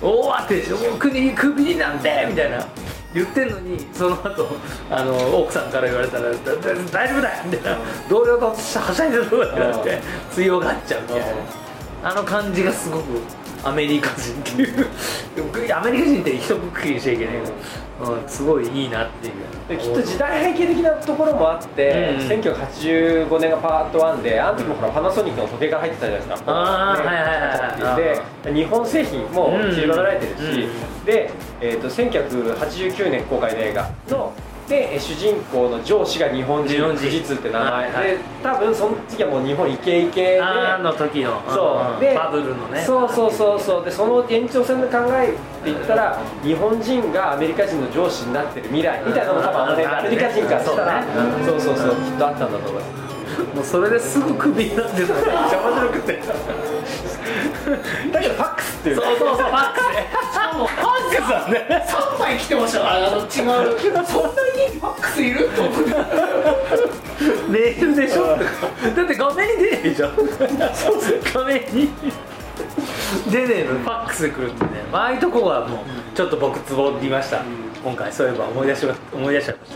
[0.00, 0.56] 大慌て。
[0.56, 2.66] でしょもう首首になんでみたいな。
[3.12, 4.46] 言ってんのにその後
[4.88, 7.78] あの奥さんから言われたら「だだ大丈夫だよ」みたいな。
[8.08, 11.26] 同僚とはしゃいでるとか言われて強がっちゃうみたいな
[12.02, 13.04] あの感じがすごく
[13.62, 14.86] アメリカ人っていう。
[15.74, 19.34] アメリカ人って一括りにしちゃいけないけど、うん、すごいいいなっていう。
[19.68, 22.26] できっと時代背景的なところもあって、うん。
[22.28, 26.52] 1985年がパート1であの時もほらパナソニックの時計が入ってたじゃないですか。
[26.52, 31.04] ねあーはいはいはいはいで日本製品も散りばめられてるし、うん。
[31.04, 34.32] で、えー、と1989年公開の映画の
[34.70, 38.06] でえー主人公の上司が日本人富士通って名前、はいはい。
[38.12, 41.42] で多分その時はもう日本イケイケであの時の。
[41.50, 42.00] そう。
[42.00, 42.14] でうん。
[42.14, 42.80] バブルのね。
[42.86, 43.84] そうそうそうそう。
[43.84, 51.04] でその延長線の考えって言ったら日本人がアメリカ人の上司になってる未来みたいなのも多分あの辺でアメリカ人からしたら
[51.44, 51.94] そそううそうそう。
[51.96, 53.00] きっとあったんだと思います。
[53.56, 56.20] もうそれですぐクビになってるのめっちゃ面白くて
[58.12, 60.08] だけどファックスっていうそうそうそうファックスね。
[60.32, 63.26] しかもファックスはね3枚来てましたからあの違う。
[63.30, 63.60] そんなに
[64.80, 65.90] ファックスいると思って
[67.48, 68.26] メールでしょ？
[68.26, 70.16] だって画面に出ねえじゃん
[71.34, 71.90] 画面に
[73.30, 74.70] 出ねえのにファックスで来るんでね。
[74.92, 75.80] ああいうとこはもう
[76.14, 77.42] ちょっと僕ツボりました。
[77.82, 79.72] 今回そういえば思い出しま思い出しちゃいまし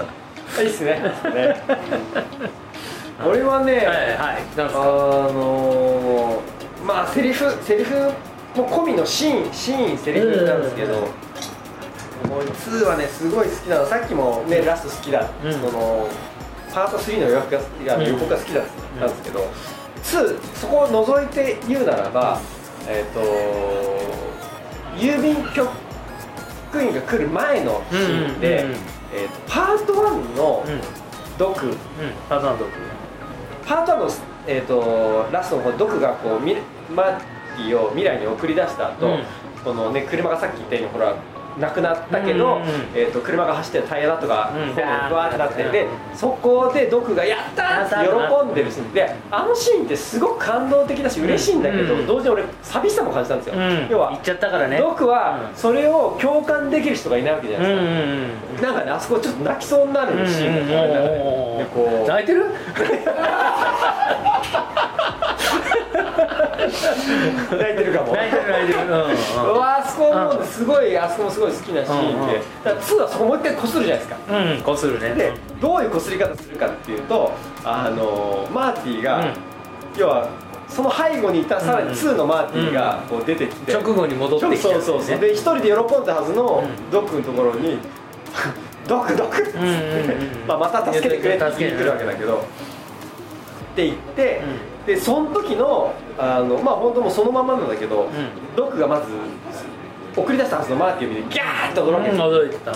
[0.54, 1.00] たいいっすね。
[1.35, 1.57] ね
[3.24, 3.87] 俺はね、はい。
[3.87, 4.57] はい。
[4.57, 6.53] なんあのー、
[6.85, 7.94] まあセリフセリフ
[8.57, 11.01] も込みのシーンシーンセリフなんですけど、
[12.29, 13.87] もう2はねすごい好きなの。
[13.87, 15.53] さっきもねラスト好きだ、うん。
[15.53, 16.09] その
[16.73, 17.51] パート3の予約
[17.85, 18.64] が予告が好きだっ
[19.01, 19.40] たんですけど、
[20.03, 22.40] 2そこを除いて言うならば
[22.87, 23.20] えっ、と
[24.97, 28.79] 郵便局員が来る前のシーンで、うんうんうん。
[29.14, 30.73] えーとパート1のうん。
[30.73, 30.81] うん。
[31.37, 31.77] ドク、
[32.29, 32.68] パターンドッ
[33.66, 34.11] パート1の、
[34.47, 36.57] えー、とラストの方ドクがこうミ
[36.94, 39.22] マーティを未来に送り出した後、うん。
[39.64, 41.14] このね車がさっき言ったようにほら
[41.59, 42.70] なくなったけど、うんうんうん。
[42.94, 44.74] えー、と車が走ってるタイヤだとか、うん。
[44.74, 45.72] こうバーってなってうん。
[45.72, 52.07] でそこでドクが「やった!」って喜んでるシーンであのシーンってすごく感動的だし嬉しいんだけど、うん。
[52.07, 53.87] 同時に俺寂しさも感じたんですよ、うん。
[53.88, 54.78] 要は行っちゃったからね。
[54.78, 55.57] ドクはうん。
[55.57, 61.09] それを共感できる人がいないわけじゃうなんいですか、うんうんなんかねあそこちょっと泣きそうになるシーンが俺の中で。
[61.59, 62.46] でこう泣いてる？
[66.70, 68.12] 泣いてるかも。
[68.14, 68.79] 泣いてる泣いてる。
[68.81, 68.94] うん
[69.62, 72.29] あそこもねすごいあそこもすごい好きなシーンで、うんうん。
[72.64, 74.38] だから2はそこもう一回こするじゃないですか。
[74.38, 75.14] うんこするね。
[75.14, 77.33] でどういうこすり方するかっていうと
[77.64, 79.33] あのマーティが、うん。
[79.96, 80.29] 要は
[80.68, 81.94] その背後にいたさらにうん。
[81.94, 86.90] 2のマーティがこう出てきて、直後に戻ってきちゃそうそうそうで一人で喜んだはずのうん。
[86.90, 87.79] ドックのところに
[88.88, 89.79] 「ドックドック!」っつって、うんうんうん
[90.46, 92.38] まあ、また助けてくれって言いに来るわけだけどっ
[93.77, 94.42] て言って、
[94.87, 98.09] でその時のあのまあ本当もうそのままなんだけど、ん。
[98.57, 99.07] ドクがまず
[100.16, 102.73] 送り出したはずのマーティを見てギャーって驚くわけですよ、驚いてた。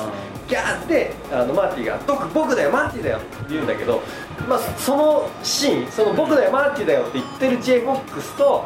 [0.49, 4.01] ギャーってあのマーティが「ドク僕だよマーティだよ」って言うんだけど、
[4.49, 8.65] まあ、そのシーンその「僕だよマーティだよ」って言ってる j ボックスと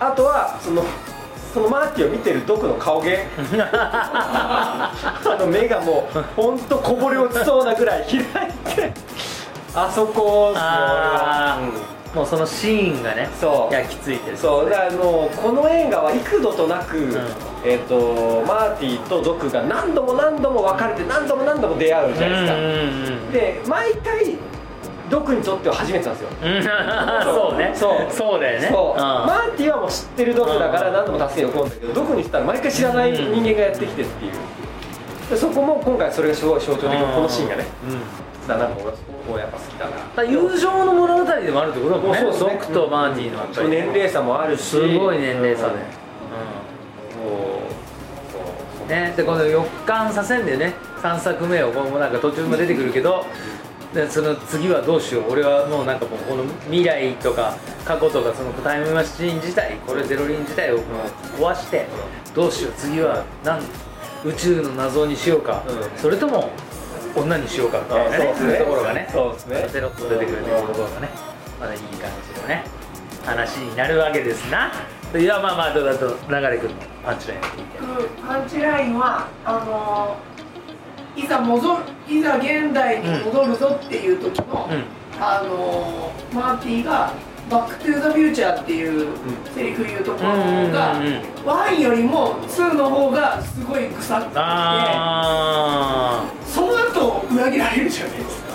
[0.00, 0.82] あとはその
[1.52, 3.26] そのマーティを見てるドクの顔芸。
[3.60, 4.92] あ
[5.38, 8.92] の目がもうほんとこぼれ落ちそうなぐらい開いて
[9.74, 13.74] あそこっすねもうそのシーンがねそう。
[13.74, 14.36] 焼き付いてる。
[14.36, 14.70] そう。
[14.70, 17.14] だからもうこの映画は幾度となく、ん。
[17.64, 24.36] えっ、とマーティとドクが何度も何度も別れて何度も何度も出会うじゃないですか、うんうんうんで毎回
[25.08, 26.30] ドクにとっては初めてなんですよ。
[26.42, 26.62] うん。
[27.34, 27.72] そうね。
[27.74, 28.06] そう。
[28.10, 28.68] そうだよね。
[28.70, 29.00] そう、ん。
[29.00, 34.32] マーティはもう知ってるドクだから何度も助けに行こうんだけどドクにしたら毎回知らない人間がやってきてっていう。
[35.28, 37.66] でそこも今回それがすごい象徴的なこのシーンがね。
[37.84, 37.92] うん。
[37.92, 38.04] だか
[38.50, 40.24] らなんか俺はそこやっぱ好きだな。
[40.24, 42.18] 友情の物語でもあるってことだもんね。
[42.32, 43.68] そうでとマーティのやっぱり。
[43.68, 44.62] 年齢差もあるし。
[44.62, 45.72] すごい年齢差で、
[47.12, 47.22] そう
[48.82, 50.74] うんね、でこの予感させんでね。
[51.00, 53.24] 3作目をこのなんか途中も出てくるけど
[53.94, 55.32] でその次はどうしよう。
[55.32, 61.86] 俺はもうなんかもうこの未来とか過去とかそのタイムマシーン自体これゼロリン自体をもう壊して
[62.34, 62.72] どうしよう。
[62.74, 63.60] 次は何
[64.24, 65.98] 宇宙の謎にしようか、うん。
[65.98, 66.50] それとも
[67.16, 68.58] 女にしようかみたいなねあそうですね。
[68.58, 69.08] ところがね。
[69.10, 69.68] そうですね。
[69.72, 71.08] ペロッと出てくるところがね
[71.60, 72.64] まだいい感じのね
[73.24, 74.72] 話になるわけですな。
[75.18, 77.78] いやまあまあどうだと流れくんのパンチラインを聞いて。
[78.26, 80.16] パンチラインはあの
[81.16, 84.84] いざ戻るいざ現代に戻るぞっていう時の、うん。
[85.22, 87.12] あのマーティが
[87.50, 89.08] 「バック・トゥ・ザ・フューチャー」っていう
[89.54, 91.22] セリフ言うところが、うんうんうんうん。
[91.44, 96.89] 1よりも2の方がすごい腐っててあその後
[97.32, 98.50] 裏切られるじゃないですか。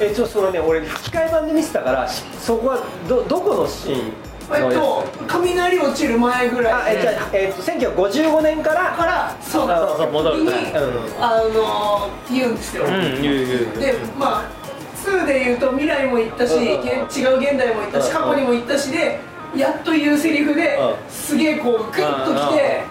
[0.00, 2.78] えちょそのね俺吹き替え版で見てたからしそこは
[3.08, 4.12] どどこのシーン
[4.52, 10.50] えっと雷落ちる前ぐらいあえじゃあ、えっと1955年からからそうあそうそう戻るね。
[10.50, 11.24] にうん。
[11.24, 14.60] あの言うんですよ、あうんでまあ
[15.08, 19.20] 2で言うと未来も行ったし、うん違う現代も行ったし、過去にも行ったしで
[19.56, 21.10] やっと言うセリフで、うん。
[21.10, 22.82] すげえこうグッときて、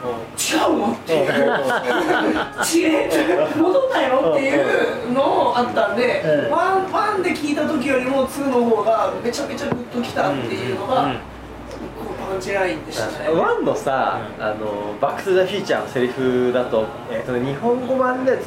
[0.56, 1.30] 違うのっていう、
[2.64, 3.10] ちれ
[3.56, 4.60] 戻ったよってい
[5.10, 6.52] うのあったんで、うん。
[6.52, 11.10] ワンワンで聞いた時よりも2の方がめちゃめちゃグッときたっていうのが、うん。
[11.12, 13.30] うんこうパンチラインでしたね。
[13.40, 14.44] ワンのさ、うん。
[14.44, 18.38] あのバック・トゥ・ザ・フューチャーのセリフだと,、えっとね日本語版で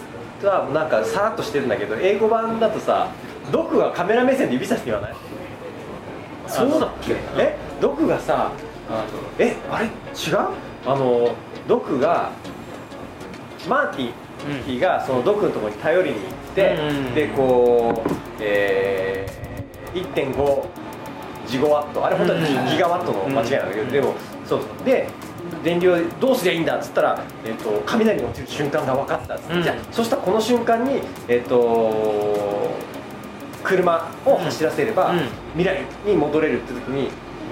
[0.42, 3.06] はなんかさらっとしてるんだけど英語版だとさ
[3.50, 5.14] ドクがカメラ目線で指さして言わない？
[6.48, 7.14] そうだっけ？
[7.38, 7.56] え？
[7.82, 8.52] ドクがさ
[8.88, 9.04] あの
[9.40, 9.90] えあれ違う？
[10.86, 11.34] あの
[11.66, 12.30] ドクが
[13.68, 16.24] マーティがそのドクのところに頼りに行っ
[16.54, 18.10] て、うんうんでこう、
[18.40, 20.64] えー、1.5
[21.46, 22.06] ジゴワット。
[22.06, 24.14] あれ本当はギガワットの間違いなんだけど、うんでも
[24.46, 24.84] そうそう。
[24.84, 25.08] で
[25.64, 29.62] 電流どうすりゃいいんだっつったら、えっと雷が落ちる瞬間が分かったっつって、うん。
[29.62, 32.70] じゃあそしたらこの瞬間にえっ、と
[33.64, 35.20] 車を走らせれば、うん。
[35.56, 37.08] 未来に戻れるって時に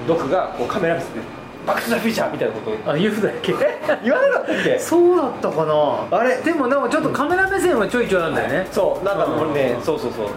[0.06, 1.20] ドクがこうカメラ目線で
[1.66, 3.54] 「バック・トゥ・ザ・フューチャー」みたいなことをあ言うだっけ？
[4.02, 4.78] 言わなかったっけ？
[4.78, 6.18] そうだったかな。
[6.18, 6.36] あれ？
[6.38, 8.66] でもなんかちょっとカメラ目線はちょいちょいあるんだよね。
[8.72, 10.28] そうなんか俺ね、そうそうそう、う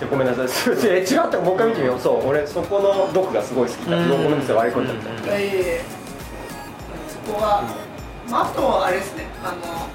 [0.00, 0.46] でごめんなさい。
[0.88, 1.98] え違ったもう一回見てみよう。
[2.00, 3.96] そう俺そこのドクがすごい好きだ。
[3.96, 4.08] うん。
[4.10, 5.80] ごめんなさい割り込んじゃった、うんえ。
[5.86, 6.00] ー
[7.28, 7.62] そこは、
[8.30, 9.26] まあ、あとはあれですね。
[9.44, 9.88] あの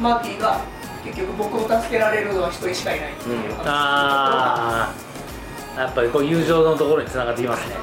[0.00, 0.58] マーティが
[1.04, 3.36] 結局僕を助けられるのは一人しかいないっていう。
[3.56, 4.90] 話あ
[5.76, 7.76] あやっぱりこう友情のところに繋がってきますね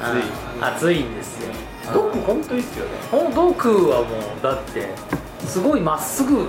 [0.00, 0.20] 熱い。
[0.20, 1.54] うん熱いんですよ。
[1.92, 3.34] ドク本当いいっすよね。
[3.34, 4.88] ドクはもうだって
[5.46, 6.48] すごいまっすぐ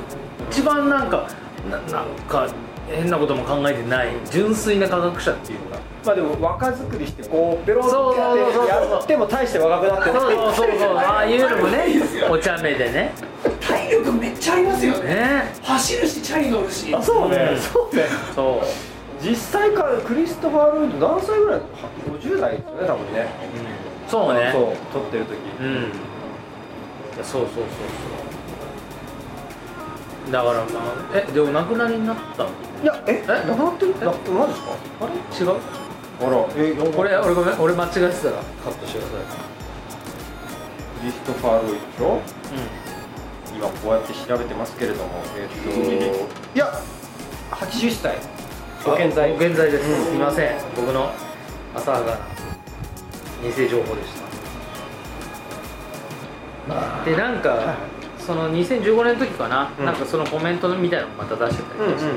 [0.49, 1.29] 一番なんか
[1.69, 2.47] ななんか
[2.89, 5.79] 変なことも考えてない純粋な科学者っていうか。
[6.05, 10.21] まあでも若作りしてこうペロンってやっても大して若くなってない。
[10.21, 10.95] そうそうそうそう。
[10.97, 11.85] ああいうのもね。
[12.29, 13.11] お茶目でね。
[13.61, 15.15] 体力めっちゃありますよね。
[15.15, 15.53] ね。
[15.61, 16.95] 走るしチャリ乗るし。
[16.95, 17.59] あそうね、うん。
[17.59, 18.03] そうね。
[18.33, 18.65] そう、
[19.21, 21.61] 実際からクリストファー・ロイド何歳ぐらい
[22.21, 23.27] ？50代ですよね多分ね。
[24.07, 24.49] そうね。
[24.53, 24.63] そう
[24.93, 25.35] 撮ってる時。
[25.61, 25.91] うん。
[27.21, 27.63] そうそうそう
[30.25, 30.31] そう。
[30.31, 30.65] だからまあ
[31.13, 32.49] えでお亡くなりになったの？
[32.83, 33.27] いやええ？
[33.27, 33.95] なくなってる？
[33.99, 34.05] え？
[34.05, 34.17] なマ
[34.47, 34.71] ジですか？
[35.01, 35.13] あれ？
[35.37, 35.59] 違う？
[36.21, 37.59] あらえこれ俺ごめん。
[37.61, 38.09] 俺間違えてたら。
[38.63, 39.37] カットしてくださ
[40.99, 41.75] クリストファー・ロイド。
[41.75, 42.17] でしょ
[43.55, 45.69] い今こうやって調べてますけれどもえっ、と
[46.55, 46.71] いや
[47.51, 48.15] 81歳
[48.85, 50.05] ご健在現在です、うん。
[50.05, 50.55] すみません。
[50.75, 51.11] 僕の
[51.75, 52.17] 浅はかな
[53.43, 54.13] 偽情報でし
[56.67, 57.05] た。
[57.05, 57.75] でなんか、
[58.19, 59.85] その2015年の時かな、うん。
[59.85, 62.11] なんかそのコメントみたいなのまた出してたりして、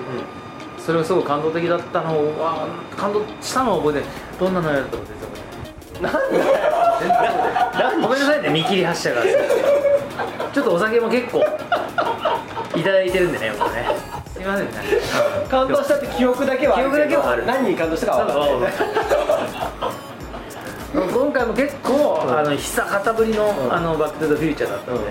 [0.79, 4.09] それがすごい感動的だったのをわあ感動したのを覚えて
[4.39, 5.31] どんなのやるとか出てこ
[6.03, 6.39] ないなんだ
[7.83, 8.51] よごめんなさいね。
[8.51, 9.23] 見切り発車が。
[10.53, 11.41] ちょっとお酒も結構
[12.77, 13.87] いただいてるんでねもうね。
[13.97, 14.12] す
[14.43, 14.73] いませんね。
[15.49, 17.47] 感動したって記憶だけはある記憶だけはある。
[17.47, 18.73] 何に感動したかは分かんない。
[20.93, 22.39] 今回も結構、うん。
[22.39, 23.73] あの久方ぶりの,、ん。
[23.73, 25.11] あのバック・トゥ・ザ・フューチャーだったうんのうん。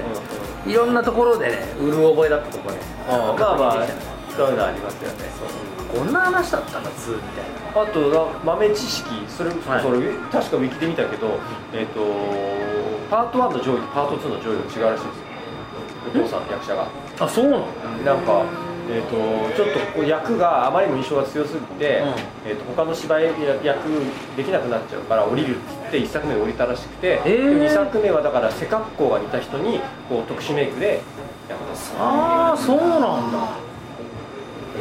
[0.67, 3.87] で、いろんなところでねうる覚えだったところねまあまあ
[4.35, 5.15] そういうのありますよね。
[5.91, 9.09] こんな話だったんだ2みたいなあとな豆知識。
[9.27, 9.83] それそれ、はい。
[10.31, 11.27] 確かウィキで見たけど、
[11.73, 11.99] えっ、と
[13.09, 15.31] パート1の上位とパート2の上位が違うらしいですよ。
[16.07, 16.87] お父さんの役者が。
[17.19, 17.65] あそうなの？
[18.05, 18.43] なんか、
[18.93, 22.09] えー、とちょっとこう役があまりにも印象が強すぎて、うん。
[22.45, 23.25] えー、と他の芝居
[23.63, 23.87] 役
[24.35, 27.63] できなくなっちゃうから降りるって1作目で降りたらしくて、へー。
[27.63, 29.79] 2作目はだから背格好が似た人に
[30.09, 31.01] こう特殊メイクで
[31.47, 31.93] やったす。
[31.97, 33.37] ああそうなんだ。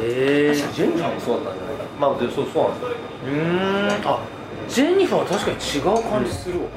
[0.03, 1.89] へえ確かジェニファーもそうだったんじゃないかな。
[1.99, 2.83] まあでそうそうなんです。
[2.83, 2.95] よ
[3.25, 4.07] うーん。
[4.07, 4.19] あ
[4.67, 6.67] ジェニファーは確かに違う感じするわ、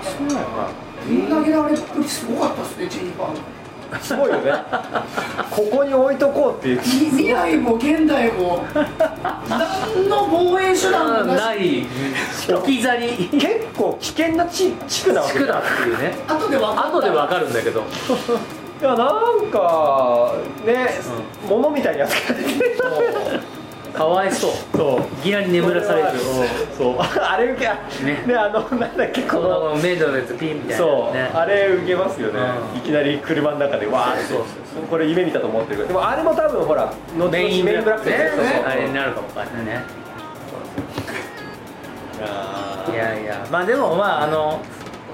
[0.00, 0.68] あそうなのか
[1.06, 1.28] ぶん。
[1.28, 3.28] 投げられっぷりすごかったですねジェニファー。
[3.28, 3.34] の
[4.00, 4.52] すごいよね。
[5.50, 6.80] ここに置いとこうっていう。
[6.80, 8.64] 未来も現代も。
[9.48, 11.40] 何の防衛手段もなし。
[11.40, 11.86] ない。
[12.54, 13.28] 置き去り。
[13.32, 16.14] 結構危険な地地区なわけ地区だっていうね。
[16.28, 17.80] 後で分か後でわかるんだけど。
[17.80, 20.32] いやなんか
[20.64, 20.88] ね、
[21.46, 22.48] 物みたいに扱ってる
[23.92, 24.50] かわいそう。
[24.76, 25.00] そう。
[25.00, 26.18] いきなり眠らされる。
[26.76, 26.96] そう。
[27.20, 28.24] あれ受けね。
[28.26, 29.70] ねあのなんだっけここの。
[29.70, 30.76] のメイドのやつピンみたいな。
[30.76, 31.30] そう、ね。
[31.34, 32.40] あれ受けますよね、
[32.74, 32.78] うん。
[32.78, 34.34] いきなり車の中でわーって
[34.88, 36.92] これ夢見たと思ってるでもあれも多分ほら
[37.30, 38.30] メインブラックで。
[38.30, 38.64] すね。
[38.66, 39.84] あれになるかもわかんない
[42.92, 43.46] いやいや。
[43.50, 44.60] まあでもまああの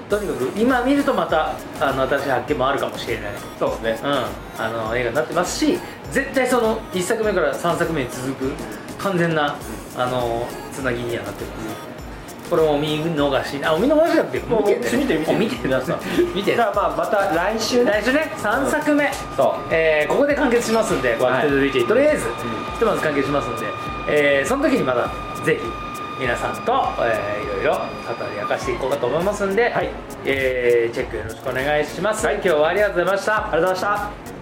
[0.09, 3.31] とにかく今見るとまたあの新しい発見もあるかもしれない。
[3.59, 4.09] そうですね。
[4.09, 5.77] うん、あの映画になってますし
[6.11, 8.51] 絶対その1作目から3作目に続く
[8.97, 9.55] 完全な
[9.97, 14.97] あのつなぎにはなってます、これもお見逃しあお見逃しだってもう見てね。
[14.97, 15.97] 見て見て見てください。
[16.33, 17.91] 見てじゃあまあまた来週ね。
[17.91, 18.31] 来週ね。
[18.37, 19.53] 3作目、そう。
[19.71, 22.27] えーここで完結しますんで「ワッとりあえず、
[22.73, 23.65] ひとまず完結しますんで、
[24.07, 25.09] えーその時にまた
[25.43, 25.86] ぜひ
[26.19, 27.79] 皆さんと、えーいろいろ語
[28.33, 29.89] り明かしていこうかと思いますんで、はい。
[30.25, 33.51] えーチェックよろしくお願いします、今日はありがとうございました。
[33.51, 34.36] ありがとうございました